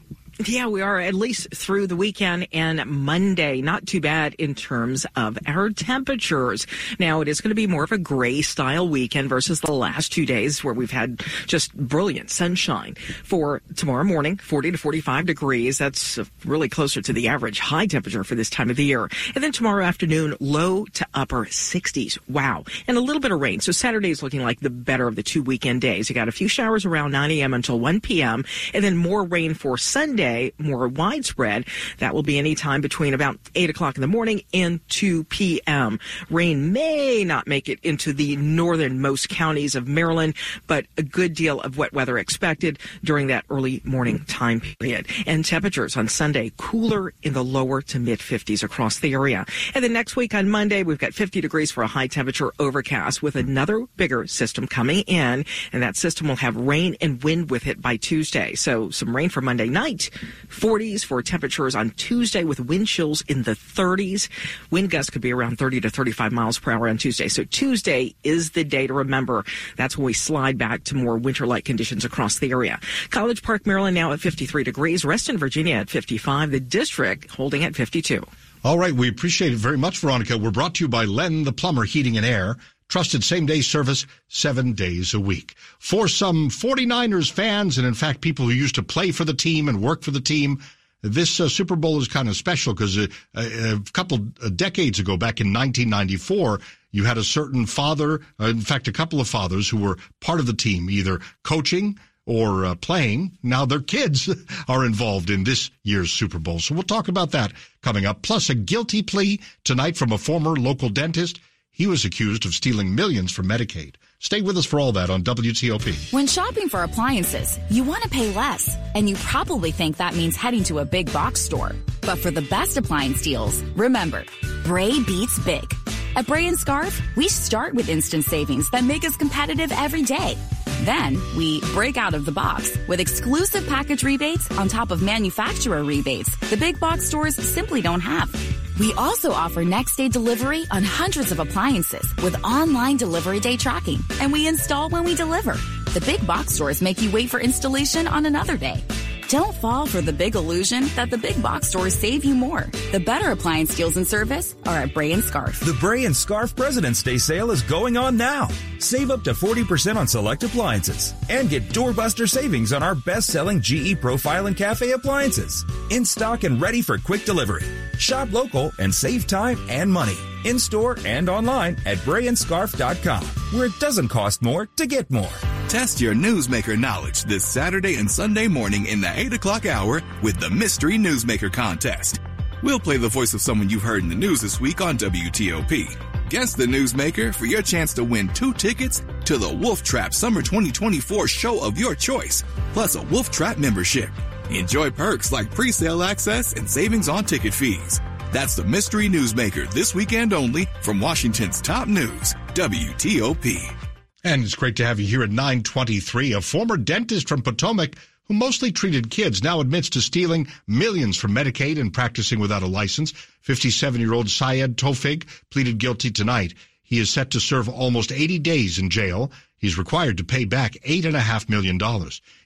Yeah, 0.45 0.67
we 0.67 0.84
are 0.84 1.00
at 1.00 1.15
least 1.15 1.47
through 1.56 1.88
the 1.88 1.95
weekend 1.95 2.47
and 2.54 2.86
Monday. 2.86 3.60
Not 3.60 3.88
too 3.88 4.00
bad 4.00 4.36
in 4.36 4.54
terms 4.54 5.04
of 5.15 5.39
our 5.47 5.71
temperatures. 5.71 6.67
Now, 7.00 7.21
it 7.21 7.28
is 7.28 7.41
going 7.41 7.50
to 7.50 7.56
be 7.56 7.65
more 7.65 7.84
of 7.84 7.91
a 7.91 7.97
gray 7.97 8.43
style 8.43 8.88
weekend 8.88 9.30
versus 9.30 9.62
the 9.62 9.71
last 9.71 10.13
two 10.13 10.28
days 10.28 10.63
where 10.63 10.76
we've 10.76 10.91
had 10.91 11.23
just 11.47 11.76
brilliant 11.76 12.30
sunshine. 12.30 12.93
For 13.23 13.63
tomorrow 13.76 14.04
morning, 14.04 14.38
40 14.38 14.73
to 14.73 14.78
45 14.78 15.26
degrees. 15.26 15.80
That's 15.80 16.19
really 16.45 16.69
closer 16.69 17.02
to 17.02 17.13
the 17.13 17.30
average 17.30 17.60
high 17.60 17.88
temperature 17.88 18.23
for 18.23 18.36
this 18.36 18.52
time 18.52 18.69
of 18.69 18.76
the 18.76 18.86
year. 18.86 19.10
And 19.34 19.43
then 19.43 19.52
tomorrow 19.52 19.84
afternoon, 19.84 20.36
low 20.39 20.86
to 20.86 21.08
upper 21.15 21.45
60s. 21.45 22.19
Wow. 22.30 22.63
And 22.88 22.95
a 22.95 23.02
little 23.02 23.21
bit 23.21 23.32
of 23.32 23.39
rain. 23.39 23.60
So 23.60 23.71
Saturday 23.71 24.12
is 24.12 24.21
looking 24.21 24.43
like 24.43 24.60
the 24.60 24.69
better 24.69 25.08
of 25.08 25.15
the 25.15 25.23
two 25.23 25.41
weekend 25.41 25.82
days. 25.82 26.10
You 26.10 26.13
got 26.13 26.28
a 26.28 26.32
few 26.32 26.47
showers 26.47 26.86
around 26.86 27.12
9 27.12 27.32
a.m. 27.32 27.56
until 27.56 27.80
1 27.80 28.02
p.m. 28.02 28.45
and 28.76 28.84
then 28.84 28.97
more 28.97 29.23
rain 29.23 29.56
for 29.56 29.80
Sunday 29.80 30.27
more 30.58 30.88
widespread. 30.88 31.66
That 32.00 32.13
will 32.13 32.24
be 32.24 32.38
any 32.38 32.56
time 32.56 32.82
between 32.82 33.13
about 33.13 33.40
8 33.56 33.70
o'clock 33.70 33.96
in 33.96 34.02
the 34.02 34.08
morning 34.08 34.42
and 34.54 34.80
2 34.90 35.24
p.m. 35.26 36.00
Rain 36.30 36.72
may 36.72 37.24
not 37.24 37.48
make 37.48 37.70
it 37.70 37.80
into 37.84 38.13
the 38.13 38.36
northernmost 38.38 39.30
counties 39.30 39.76
of 39.76 39.88
Maryland, 39.88 40.36
but 40.68 40.86
a 40.98 41.04
good 41.04 41.34
deal 41.34 41.62
of 41.62 41.78
wet 41.78 41.94
weather 41.94 42.18
expected 42.18 42.80
during 43.04 43.28
that 43.28 43.46
early 43.50 43.82
morning 43.84 44.24
time 44.26 44.62
period. 44.80 45.08
And 45.26 45.44
temperatures 45.46 45.98
on 45.98 46.08
Sunday 46.08 46.52
cooler 46.58 47.13
in 47.24 47.34
the 47.34 47.44
lower 47.44 47.82
to 47.82 48.00
mid 48.00 48.20
50s 48.20 48.63
across 48.63 49.00
the 49.00 49.13
area. 49.13 49.46
And 49.74 49.84
then 49.84 49.94
next 49.94 50.16
week 50.16 50.34
on 50.34 50.50
Monday, 50.50 50.84
we've 50.84 50.98
got 50.98 51.13
50 51.13 51.42
degrees 51.42 51.72
for 51.72 51.84
a 51.84 51.88
high 51.88 52.08
temperature 52.08 52.52
overcast 52.60 53.22
with 53.22 53.36
another 53.36 53.86
bigger 53.96 54.28
system 54.28 54.68
coming 54.68 55.02
in. 55.02 55.46
And 55.72 55.84
that 55.84 55.96
system 55.96 56.28
will 56.28 56.36
have 56.38 56.56
rain 56.56 56.96
and 57.02 57.24
wind 57.24 57.50
with 57.50 57.68
it 57.68 57.82
by 57.82 57.98
Tuesday. 57.98 58.56
So 58.56 58.90
some 58.90 59.16
rain 59.16 59.30
for 59.30 59.42
Monday 59.42 59.70
night, 59.70 60.10
40s 60.49 61.06
for 61.06 61.21
temperatures 61.21 61.75
on 61.75 61.91
Tuesday 61.91 62.43
with 62.43 62.60
wind 62.60 62.88
chills 62.88 63.21
in 63.27 63.43
the 63.43 63.51
30s. 63.51 64.30
Wind 64.71 64.89
gusts 64.89 65.10
could 65.10 65.21
be 65.21 65.34
around 65.34 65.58
30 65.58 65.82
to 65.82 65.89
35 65.89 66.32
miles 66.32 66.60
per 66.60 66.71
hour 66.71 66.88
on 66.88 66.97
Tuesday. 66.97 67.27
So 67.27 67.43
Tuesday 67.43 68.15
is 68.23 68.51
the 68.51 68.63
day 68.63 68.88
to 68.88 68.93
remember. 68.93 69.43
That's 69.75 69.97
when 69.97 70.06
we 70.06 70.13
slide 70.13 70.58
back 70.58 70.84
to 70.86 70.95
more 70.95 71.17
winter-like 71.17 71.65
conditions 71.65 72.06
across 72.06 72.39
the 72.39 72.51
area. 72.51 72.80
College 73.10 73.43
Park, 73.43 73.67
Maryland 73.67 73.95
now 73.95 74.12
at 74.13 74.19
53 74.19 74.63
degrees. 74.63 75.06
Reston, 75.06 75.38
Virginia 75.38 75.75
at 75.75 75.89
55. 75.89 76.51
The 76.51 76.60
district 76.60 77.32
holding 77.32 77.63
at 77.63 77.75
52. 77.75 78.25
All 78.63 78.77
right. 78.77 78.93
We 78.93 79.08
appreciate 79.08 79.53
it 79.53 79.60
very 79.60 79.77
much, 79.77 79.99
Veronica. 79.99 80.38
We're 80.38 80.51
brought 80.51 80.75
to 80.75 80.84
you 80.84 80.88
by 80.88 81.06
Len 81.06 81.43
the 81.43 81.53
Plumber 81.53 81.84
Heating 81.84 82.17
and 82.17 82.25
Air. 82.25 82.58
Trusted 82.89 83.23
same 83.23 83.45
day 83.45 83.62
service 83.62 84.06
seven 84.28 84.73
days 84.73 85.13
a 85.13 85.19
week. 85.19 85.56
For 85.80 86.08
some 86.08 86.50
49ers 86.50 87.32
fans, 87.32 87.78
and 87.78 87.86
in 87.86 87.93
fact, 87.93 88.21
people 88.21 88.45
who 88.45 88.52
used 88.52 88.76
to 88.76 88.84
play 88.84 89.12
for 89.12 89.26
the 89.26 89.34
team 89.34 89.67
and 89.67 89.82
work 89.82 90.04
for 90.04 90.12
the 90.12 90.21
team, 90.21 90.62
this 91.02 91.39
uh, 91.39 91.50
Super 91.50 91.76
Bowl 91.76 92.00
is 92.00 92.08
kind 92.08 92.30
of 92.30 92.36
special 92.36 92.73
because 92.73 92.97
uh, 92.97 93.08
a 93.36 93.80
couple 93.93 94.28
uh, 94.41 94.50
decades 94.50 95.00
ago, 95.00 95.17
back 95.17 95.39
in 95.41 95.47
1994, 95.54 96.60
you 96.91 97.04
had 97.04 97.17
a 97.17 97.23
certain 97.23 97.65
father, 97.65 98.21
uh, 98.39 98.45
in 98.45 98.62
fact, 98.62 98.88
a 98.88 98.93
couple 98.93 99.19
of 99.19 99.28
fathers 99.28 99.69
who 99.69 99.78
were 99.78 99.97
part 100.21 100.39
of 100.39 100.47
the 100.47 100.54
team, 100.54 100.89
either 100.89 101.19
coaching 101.43 102.00
or 102.26 102.65
uh, 102.65 102.76
playing. 102.76 103.38
Now 103.43 103.65
their 103.65 103.80
kids 103.80 104.30
are 104.67 104.86
involved 104.86 105.30
in 105.30 105.43
this 105.43 105.71
year's 105.84 106.12
Super 106.12 106.39
Bowl. 106.39 106.60
So 106.60 106.73
we'll 106.73 106.84
talk 106.84 107.08
about 107.08 107.32
that 107.32 107.54
coming 107.82 108.06
up. 108.06 108.21
Plus 108.21 108.50
a 108.50 108.56
guilty 108.56 109.02
plea 109.02 109.39
tonight 109.63 109.97
from 109.97 110.12
a 110.12 110.17
former 110.17 110.56
local 110.56 110.89
dentist. 110.89 111.39
He 111.78 111.86
was 111.86 112.06
accused 112.06 112.48
of 112.48 112.56
stealing 112.56 112.96
millions 112.96 113.32
from 113.32 113.48
Medicaid. 113.48 113.98
Stay 114.20 114.42
with 114.42 114.58
us 114.58 114.66
for 114.66 114.80
all 114.80 114.94
that 114.94 115.12
on 115.12 115.22
WTOP. 115.22 116.12
When 116.12 116.26
shopping 116.26 116.70
for 116.70 116.82
appliances, 116.82 117.60
you 117.70 117.84
want 117.84 118.02
to 118.02 118.10
pay 118.10 118.34
less, 118.34 118.76
and 118.96 119.08
you 119.08 119.16
probably 119.18 119.70
think 119.70 119.98
that 119.98 120.16
means 120.16 120.36
heading 120.36 120.63
to 120.63 120.80
a 120.80 120.86
big 120.86 121.13
box 121.13 121.40
store. 121.40 121.76
But 122.02 122.18
for 122.18 122.32
the 122.32 122.42
best 122.42 122.78
appliance 122.78 123.22
deals, 123.22 123.62
remember, 123.76 124.26
Bray 124.63 125.04
beats 125.04 125.38
big. 125.46 125.72
At 126.16 126.26
Bray 126.26 126.48
and 126.48 126.58
Scarff, 126.58 127.00
we 127.16 127.28
start 127.28 127.76
with 127.76 127.90
instant 127.90 128.26
savings 128.26 128.72
that 128.72 128.84
make 128.84 129.06
us 129.06 129.16
competitive 129.16 129.72
every 129.72 130.02
day. 130.02 130.36
Then 130.82 131.20
we 131.36 131.62
break 131.74 131.98
out 131.98 132.13
of 132.13 132.26
the 132.26 132.32
box 132.32 132.78
with 132.88 133.00
exclusive 133.00 133.68
package 133.68 134.04
rebates 134.04 134.50
on 134.58 134.68
top 134.68 134.92
of 134.92 135.02
manufacturer 135.02 135.84
rebates 135.84 136.36
the 136.50 136.56
big 136.58 136.80
box 136.80 137.06
stores 137.06 137.36
simply 137.36 137.82
don't 137.82 138.00
have. 138.00 138.34
We 138.80 138.94
also 138.94 139.32
offer 139.32 139.66
next 139.66 139.96
day 139.98 140.08
delivery 140.08 140.66
on 140.72 140.84
hundreds 140.84 141.32
of 141.32 141.40
appliances 141.40 142.08
with 142.24 142.42
online 142.44 142.96
delivery 142.98 143.40
day 143.40 143.58
tracking, 143.58 144.00
and 144.22 144.32
we 144.32 144.48
install 144.48 144.90
when 144.90 145.04
we 145.04 145.13
deliver. 145.13 145.54
The 145.94 146.04
big 146.06 146.26
box 146.26 146.54
stores 146.54 146.82
make 146.82 147.02
you 147.02 147.12
wait 147.12 147.30
for 147.30 147.40
installation 147.40 148.08
on 148.08 148.26
another 148.26 148.56
day. 148.56 148.82
Don't 149.30 149.54
fall 149.56 149.86
for 149.86 150.00
the 150.00 150.13
big 150.13 150.36
illusion 150.36 150.88
that 150.96 151.10
the 151.10 151.18
big 151.18 151.42
box 151.44 151.68
stores 151.68 151.94
save 151.94 152.24
you 152.24 152.34
more. 152.34 152.66
The 152.94 153.00
better 153.02 153.32
appliance 153.32 153.76
deals 153.76 153.98
and 153.98 154.08
service 154.08 154.56
are 154.66 154.78
at 154.78 154.94
Bray 154.94 155.12
and 155.12 155.22
Scarff. 155.22 155.60
The 155.60 155.74
Bray 155.82 156.06
and 156.06 156.16
Scarff 156.16 156.56
President's 156.56 157.04
Day 157.04 157.18
sale 157.18 157.52
is 157.52 157.62
going 157.62 157.98
on 157.98 158.16
now. 158.16 158.48
Save 158.80 159.12
up 159.12 159.26
to 159.26 159.32
40% 159.32 159.98
on 159.98 160.08
select 160.08 160.44
appliances 160.44 161.13
and 161.30 161.50
get 161.50 161.68
doorbuster 161.70 162.30
savings 162.30 162.72
on 162.72 162.84
our 162.84 162.96
best-selling 162.96 163.60
GE 163.60 164.00
Profile 164.00 164.46
and 164.46 164.56
Cafe 164.56 164.92
appliances. 164.92 165.66
In 165.90 166.06
stock 166.06 166.46
and 166.46 166.62
ready 166.62 166.82
for 166.82 166.98
quick 166.98 167.26
delivery. 167.26 167.66
Shop 167.98 168.32
local 168.32 168.72
and 168.80 168.96
save 168.96 169.28
time 169.28 169.58
and 169.70 169.92
money. 169.92 170.16
In 170.46 170.58
store 170.58 170.98
and 171.06 171.28
online 171.28 171.76
at 171.86 171.98
brayandscarff.com, 172.00 173.26
where 173.52 173.66
it 173.66 173.78
doesn't 173.82 174.08
cost 174.08 174.42
more 174.42 174.68
to 174.78 174.86
get 174.86 175.12
more. 175.12 175.57
Test 175.67 175.99
your 175.99 176.13
newsmaker 176.13 176.80
knowledge 176.80 177.23
this 177.23 177.43
Saturday 177.43 177.95
and 177.95 178.10
Sunday 178.10 178.47
morning 178.47 178.86
in 178.86 179.01
the 179.01 179.12
8 179.13 179.34
o'clock 179.34 179.65
hour 179.65 180.01
with 180.23 180.39
the 180.39 180.49
Mystery 180.49 180.97
Newsmaker 180.97 181.51
Contest. 181.51 182.21
We'll 182.63 182.80
play 182.80 182.95
the 182.95 183.10
voice 183.10 183.34
of 183.34 183.41
someone 183.41 183.69
you've 183.69 183.82
heard 183.82 184.01
in 184.01 184.08
the 184.08 184.15
news 184.15 184.39
this 184.39 184.62
week 184.62 184.80
on 184.80 184.97
WTOP. 184.97 186.30
Guess 186.30 186.56
the 186.56 186.65
newsmaker 186.65 187.36
for 187.36 187.47
your 187.47 187.62
chance 187.62 187.93
to 187.95 188.06
win 188.06 188.30
two 188.30 188.53
tickets 188.53 189.03
to 189.25 189.38
the 189.38 189.53
Wolf 189.53 189.84
Trap 189.84 190.13
Summer 190.13 190.41
2024 190.41 191.27
show 191.27 191.62
of 191.62 191.77
your 191.77 191.95
choice, 191.95 192.45
plus 192.71 192.95
a 192.95 193.01
Wolf 193.01 193.30
Trap 193.30 193.58
membership. 193.58 194.10
Enjoy 194.49 194.89
perks 194.89 195.34
like 195.34 195.53
pre-sale 195.53 196.01
access 196.01 196.53
and 196.53 196.69
savings 196.69 197.10
on 197.10 197.25
ticket 197.25 197.53
fees. 197.53 197.99
That's 198.32 198.56
the 198.56 198.63
Mystery 198.63 199.10
Newsmaker 199.10 199.69
this 199.73 199.93
weekend 199.93 200.32
only 200.32 200.69
from 200.82 201.01
Washington's 201.01 201.62
top 201.62 201.89
news, 201.89 202.36
WTOP. 202.53 203.87
And 204.23 204.43
it's 204.43 204.56
great 204.56 204.75
to 204.77 204.86
have 204.86 204.99
you 204.99 205.08
here 205.08 205.23
at 205.23 205.30
923. 205.30 206.34
A 206.34 206.41
former 206.41 206.77
dentist 206.77 207.27
from 207.27 207.41
Potomac 207.41 207.95
who 208.27 208.34
mostly 208.34 208.71
treated 208.71 209.10
kids 209.10 209.41
now 209.41 209.62
admits 209.62 209.89
to 209.89 210.01
stealing 210.01 210.47
millions 210.67 211.15
from 211.15 211.32
Medicaid 211.32 211.80
and 211.80 211.93
practicing 211.93 212.39
without 212.39 212.63
a 212.63 212.67
license. 212.67 213.13
57-year-old 213.45 214.30
Syed 214.30 214.77
Tofig 214.77 215.25
pleaded 215.49 215.77
guilty 215.77 216.12
tonight. 216.12 216.53
He 216.84 216.99
is 216.99 217.10
set 217.10 217.32
to 217.32 217.39
serve 217.39 217.69
almost 217.69 218.12
80 218.12 218.39
days 218.39 218.80
in 218.80 218.89
jail. 218.89 219.32
He's 219.58 219.77
required 219.77 220.17
to 220.17 220.23
pay 220.23 220.45
back 220.45 220.73
$8.5 220.86 221.49
million. 221.49 221.80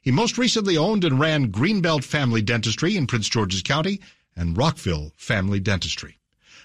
He 0.02 0.12
most 0.12 0.38
recently 0.38 0.78
owned 0.78 1.04
and 1.04 1.20
ran 1.20 1.52
Greenbelt 1.52 2.04
Family 2.04 2.42
Dentistry 2.42 2.96
in 2.96 3.08
Prince 3.08 3.30
George's 3.30 3.64
County 3.64 4.02
and 4.36 4.58
Rockville 4.58 5.12
Family 5.16 5.60
Dentistry. 5.60 6.18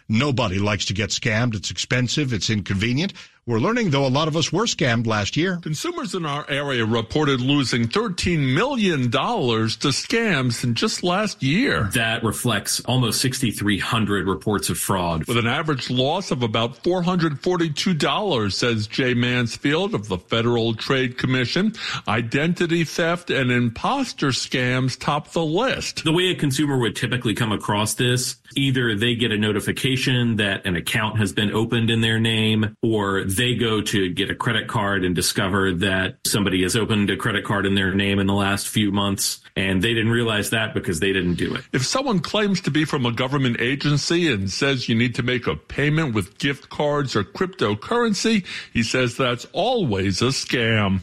Nobody 0.09 0.59
likes 0.59 0.85
to 0.87 0.95
get 0.95 1.11
scammed. 1.11 1.55
It's 1.55 1.71
expensive. 1.71 2.33
It's 2.33 2.51
inconvenient. 2.51 3.12
We're 3.49 3.61
learning, 3.61 3.91
though, 3.91 4.05
a 4.05 4.09
lot 4.09 4.27
of 4.27 4.37
us 4.37 4.53
were 4.53 4.65
scammed 4.65 5.07
last 5.07 5.37
year. 5.37 5.61
Consumers 5.63 6.17
in 6.17 6.27
our 6.27 6.45
area 6.51 6.85
reported 6.85 7.41
losing 7.41 7.87
$13 7.87 8.53
million 8.53 9.03
to 9.03 9.19
scams 9.19 10.65
in 10.65 10.75
just 10.75 11.05
last 11.05 11.45
year. 11.45 11.89
That 11.95 12.25
reflects 12.25 12.81
almost 12.87 13.21
6,300 13.21 14.27
reports 14.27 14.69
of 14.69 14.79
fraud. 14.79 15.29
With 15.29 15.37
an 15.37 15.47
average 15.47 15.91
loss 15.91 16.33
of 16.33 16.43
about 16.43 16.83
$442, 16.83 18.53
says 18.53 18.89
Jay 18.89 19.15
Mansfield 19.15 19.95
of 19.95 20.09
the 20.09 20.19
Federal 20.19 20.75
Trade 20.75 21.17
Commission. 21.17 21.73
Identity 22.09 22.83
theft 22.83 23.31
and 23.31 23.53
imposter 23.53 24.31
scams 24.31 24.99
top 24.99 25.31
the 25.31 25.45
list. 25.45 26.03
The 26.03 26.11
way 26.11 26.31
a 26.31 26.35
consumer 26.35 26.79
would 26.79 26.97
typically 26.97 27.35
come 27.35 27.53
across 27.53 27.95
this, 27.95 28.39
either 28.57 28.97
they 28.97 29.15
get 29.15 29.31
a 29.31 29.39
notification 29.39 30.35
that 30.39 30.67
an 30.67 30.75
account 30.75 31.19
has 31.19 31.33
been 31.33 31.53
opened 31.53 31.91
in 31.91 32.01
their 32.01 32.19
name 32.19 32.77
or 32.83 33.23
they 33.37 33.55
go 33.55 33.81
to 33.81 34.09
get 34.11 34.31
a 34.31 34.35
credit 34.35 34.68
card 34.68 35.05
and 35.05 35.14
discover 35.14 35.72
that 35.72 36.16
somebody 36.25 36.62
has 36.62 36.77
opened 36.77 37.11
a 37.11 37.16
credit 37.16 37.44
card 37.44 37.66
in 37.66 37.75
their 37.75 37.94
name 37.94 38.18
in 38.18 38.27
the 38.27 38.35
last 38.35 38.68
few 38.68 38.90
months 38.90 39.40
and 39.57 39.81
they 39.83 39.94
didn't 39.94 40.11
realize 40.11 40.51
that 40.51 40.75
because 40.75 41.01
they 41.01 41.12
didn't 41.12 41.37
do 41.37 41.55
it. 41.55 41.64
If 41.72 41.85
someone 41.87 42.20
claims 42.20 42.61
to 42.62 42.70
be 42.70 42.85
from 42.85 43.07
a 43.07 43.12
government 43.12 43.59
agency 43.59 44.31
and 44.31 44.51
says 44.51 44.88
you 44.88 44.94
need 44.94 45.14
to 45.14 45.22
make 45.22 45.46
a 45.46 45.57
payment 45.57 46.14
with 46.14 46.38
gift 46.38 46.68
cards 46.68 47.16
or 47.16 47.25
cryptocurrency, 47.25 48.44
he 48.72 48.83
says 48.83 49.16
that's 49.16 49.46
always 49.53 50.20
a 50.20 50.27
scam. 50.27 51.01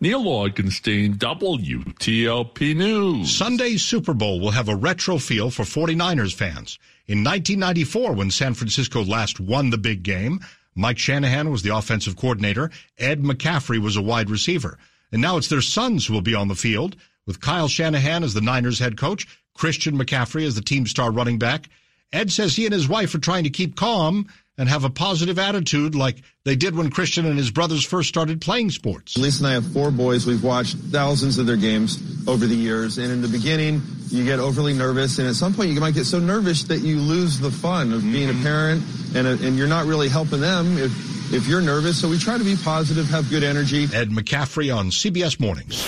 Neil 0.00 0.22
Augenstein, 0.22 1.16
WTOP 1.16 2.76
News. 2.76 3.36
Sunday's 3.36 3.82
Super 3.82 4.14
Bowl 4.14 4.38
will 4.38 4.52
have 4.52 4.68
a 4.68 4.76
retro 4.76 5.18
feel 5.18 5.50
for 5.50 5.64
49ers 5.64 6.34
fans. 6.34 6.78
In 7.08 7.24
1994, 7.24 8.12
when 8.12 8.30
San 8.30 8.54
Francisco 8.54 9.04
last 9.04 9.40
won 9.40 9.70
the 9.70 9.78
big 9.78 10.04
game, 10.04 10.40
Mike 10.76 10.98
Shanahan 10.98 11.50
was 11.50 11.62
the 11.62 11.74
offensive 11.74 12.16
coordinator. 12.16 12.70
Ed 12.98 13.22
McCaffrey 13.22 13.78
was 13.78 13.96
a 13.96 14.02
wide 14.02 14.30
receiver. 14.30 14.78
And 15.10 15.22
now 15.22 15.38
it's 15.38 15.48
their 15.48 15.62
sons 15.62 16.06
who 16.06 16.12
will 16.12 16.20
be 16.20 16.34
on 16.34 16.48
the 16.48 16.54
field 16.54 16.96
with 17.26 17.40
Kyle 17.40 17.68
Shanahan 17.68 18.22
as 18.22 18.34
the 18.34 18.40
Niners 18.40 18.78
head 18.78 18.96
coach, 18.96 19.26
Christian 19.54 19.98
McCaffrey 19.98 20.46
as 20.46 20.54
the 20.54 20.60
team 20.60 20.86
star 20.86 21.10
running 21.10 21.38
back. 21.38 21.68
Ed 22.12 22.30
says 22.30 22.54
he 22.54 22.66
and 22.66 22.74
his 22.74 22.88
wife 22.88 23.14
are 23.14 23.18
trying 23.18 23.44
to 23.44 23.50
keep 23.50 23.74
calm 23.74 24.28
and 24.58 24.68
have 24.68 24.84
a 24.84 24.90
positive 24.90 25.38
attitude 25.38 25.94
like 25.94 26.22
they 26.44 26.56
did 26.56 26.74
when 26.74 26.90
Christian 26.90 27.26
and 27.26 27.36
his 27.36 27.50
brothers 27.50 27.84
first 27.84 28.08
started 28.08 28.40
playing 28.40 28.70
sports. 28.70 29.18
Lisa 29.18 29.42
and 29.42 29.48
I 29.48 29.52
have 29.52 29.66
four 29.72 29.90
boys. 29.90 30.26
We've 30.26 30.42
watched 30.42 30.76
thousands 30.76 31.38
of 31.38 31.46
their 31.46 31.56
games 31.56 31.98
over 32.26 32.46
the 32.46 32.54
years. 32.54 32.98
And 32.98 33.12
in 33.12 33.20
the 33.20 33.28
beginning, 33.28 33.82
you 34.08 34.24
get 34.24 34.38
overly 34.38 34.72
nervous. 34.72 35.18
And 35.18 35.28
at 35.28 35.34
some 35.34 35.52
point, 35.52 35.70
you 35.70 35.80
might 35.80 35.94
get 35.94 36.06
so 36.06 36.18
nervous 36.18 36.64
that 36.64 36.78
you 36.78 37.00
lose 37.00 37.38
the 37.38 37.50
fun 37.50 37.92
of 37.92 38.02
being 38.02 38.30
a 38.30 38.32
mm-hmm. 38.32 38.42
parent 38.42 38.82
and, 39.16 39.26
and 39.40 39.56
you're 39.56 39.66
not 39.66 39.86
really 39.86 40.08
helping 40.08 40.40
them 40.40 40.78
if, 40.78 41.32
if 41.32 41.46
you're 41.46 41.62
nervous. 41.62 42.00
So 42.00 42.08
we 42.08 42.18
try 42.18 42.38
to 42.38 42.44
be 42.44 42.56
positive, 42.56 43.06
have 43.06 43.30
good 43.30 43.42
energy. 43.42 43.84
Ed 43.84 44.10
McCaffrey 44.10 44.74
on 44.74 44.90
CBS 44.90 45.40
Mornings. 45.40 45.84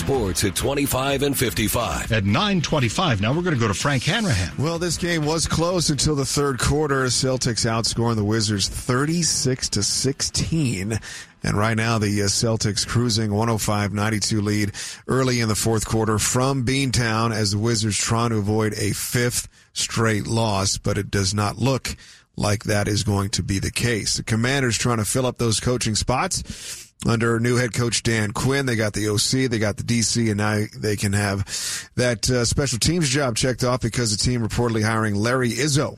Sports 0.00 0.44
at 0.44 0.56
25 0.56 1.22
and 1.22 1.38
55. 1.38 2.10
At 2.10 2.24
9.25, 2.24 3.20
now 3.20 3.34
we're 3.34 3.42
going 3.42 3.54
to 3.54 3.60
go 3.60 3.68
to 3.68 3.74
Frank 3.74 4.02
Hanrahan. 4.02 4.50
Well, 4.58 4.78
this 4.78 4.96
game 4.96 5.26
was 5.26 5.46
close 5.46 5.90
until 5.90 6.14
the 6.14 6.24
third 6.24 6.58
quarter. 6.58 7.04
Celtics 7.04 7.68
outscoring 7.68 8.16
the 8.16 8.24
Wizards 8.24 8.66
36 8.66 9.68
to 9.68 9.82
16. 9.82 10.98
And 11.42 11.56
right 11.56 11.76
now, 11.76 11.98
the 11.98 12.22
uh, 12.22 12.26
Celtics 12.26 12.86
cruising 12.86 13.30
105-92 13.30 14.42
lead 14.42 14.72
early 15.06 15.40
in 15.40 15.48
the 15.48 15.54
fourth 15.54 15.86
quarter 15.86 16.18
from 16.18 16.64
Beantown 16.64 17.30
as 17.34 17.50
the 17.50 17.58
Wizards 17.58 17.98
trying 17.98 18.30
to 18.30 18.38
avoid 18.38 18.72
a 18.78 18.92
fifth 18.92 19.48
straight 19.74 20.26
loss, 20.26 20.78
but 20.78 20.96
it 20.96 21.10
does 21.10 21.34
not 21.34 21.58
look 21.58 21.94
like 22.36 22.64
that 22.64 22.88
is 22.88 23.04
going 23.04 23.28
to 23.30 23.42
be 23.42 23.58
the 23.58 23.70
case. 23.70 24.16
The 24.16 24.24
Commanders 24.24 24.78
trying 24.78 24.98
to 24.98 25.04
fill 25.04 25.26
up 25.26 25.36
those 25.36 25.60
coaching 25.60 25.94
spots 25.94 26.89
under 27.06 27.40
new 27.40 27.56
head 27.56 27.72
coach 27.72 28.02
Dan 28.02 28.32
Quinn. 28.32 28.66
They 28.66 28.76
got 28.76 28.92
the 28.92 29.08
OC, 29.08 29.50
they 29.50 29.58
got 29.58 29.76
the 29.76 29.82
DC, 29.82 30.28
and 30.28 30.38
now 30.38 30.64
they 30.76 30.96
can 30.96 31.12
have 31.12 31.90
that 31.96 32.28
uh, 32.30 32.44
special 32.44 32.78
teams 32.78 33.08
job 33.08 33.36
checked 33.36 33.64
off 33.64 33.80
because 33.80 34.16
the 34.16 34.22
team 34.22 34.46
reportedly 34.46 34.84
hiring 34.84 35.14
Larry 35.14 35.50
Izzo 35.50 35.88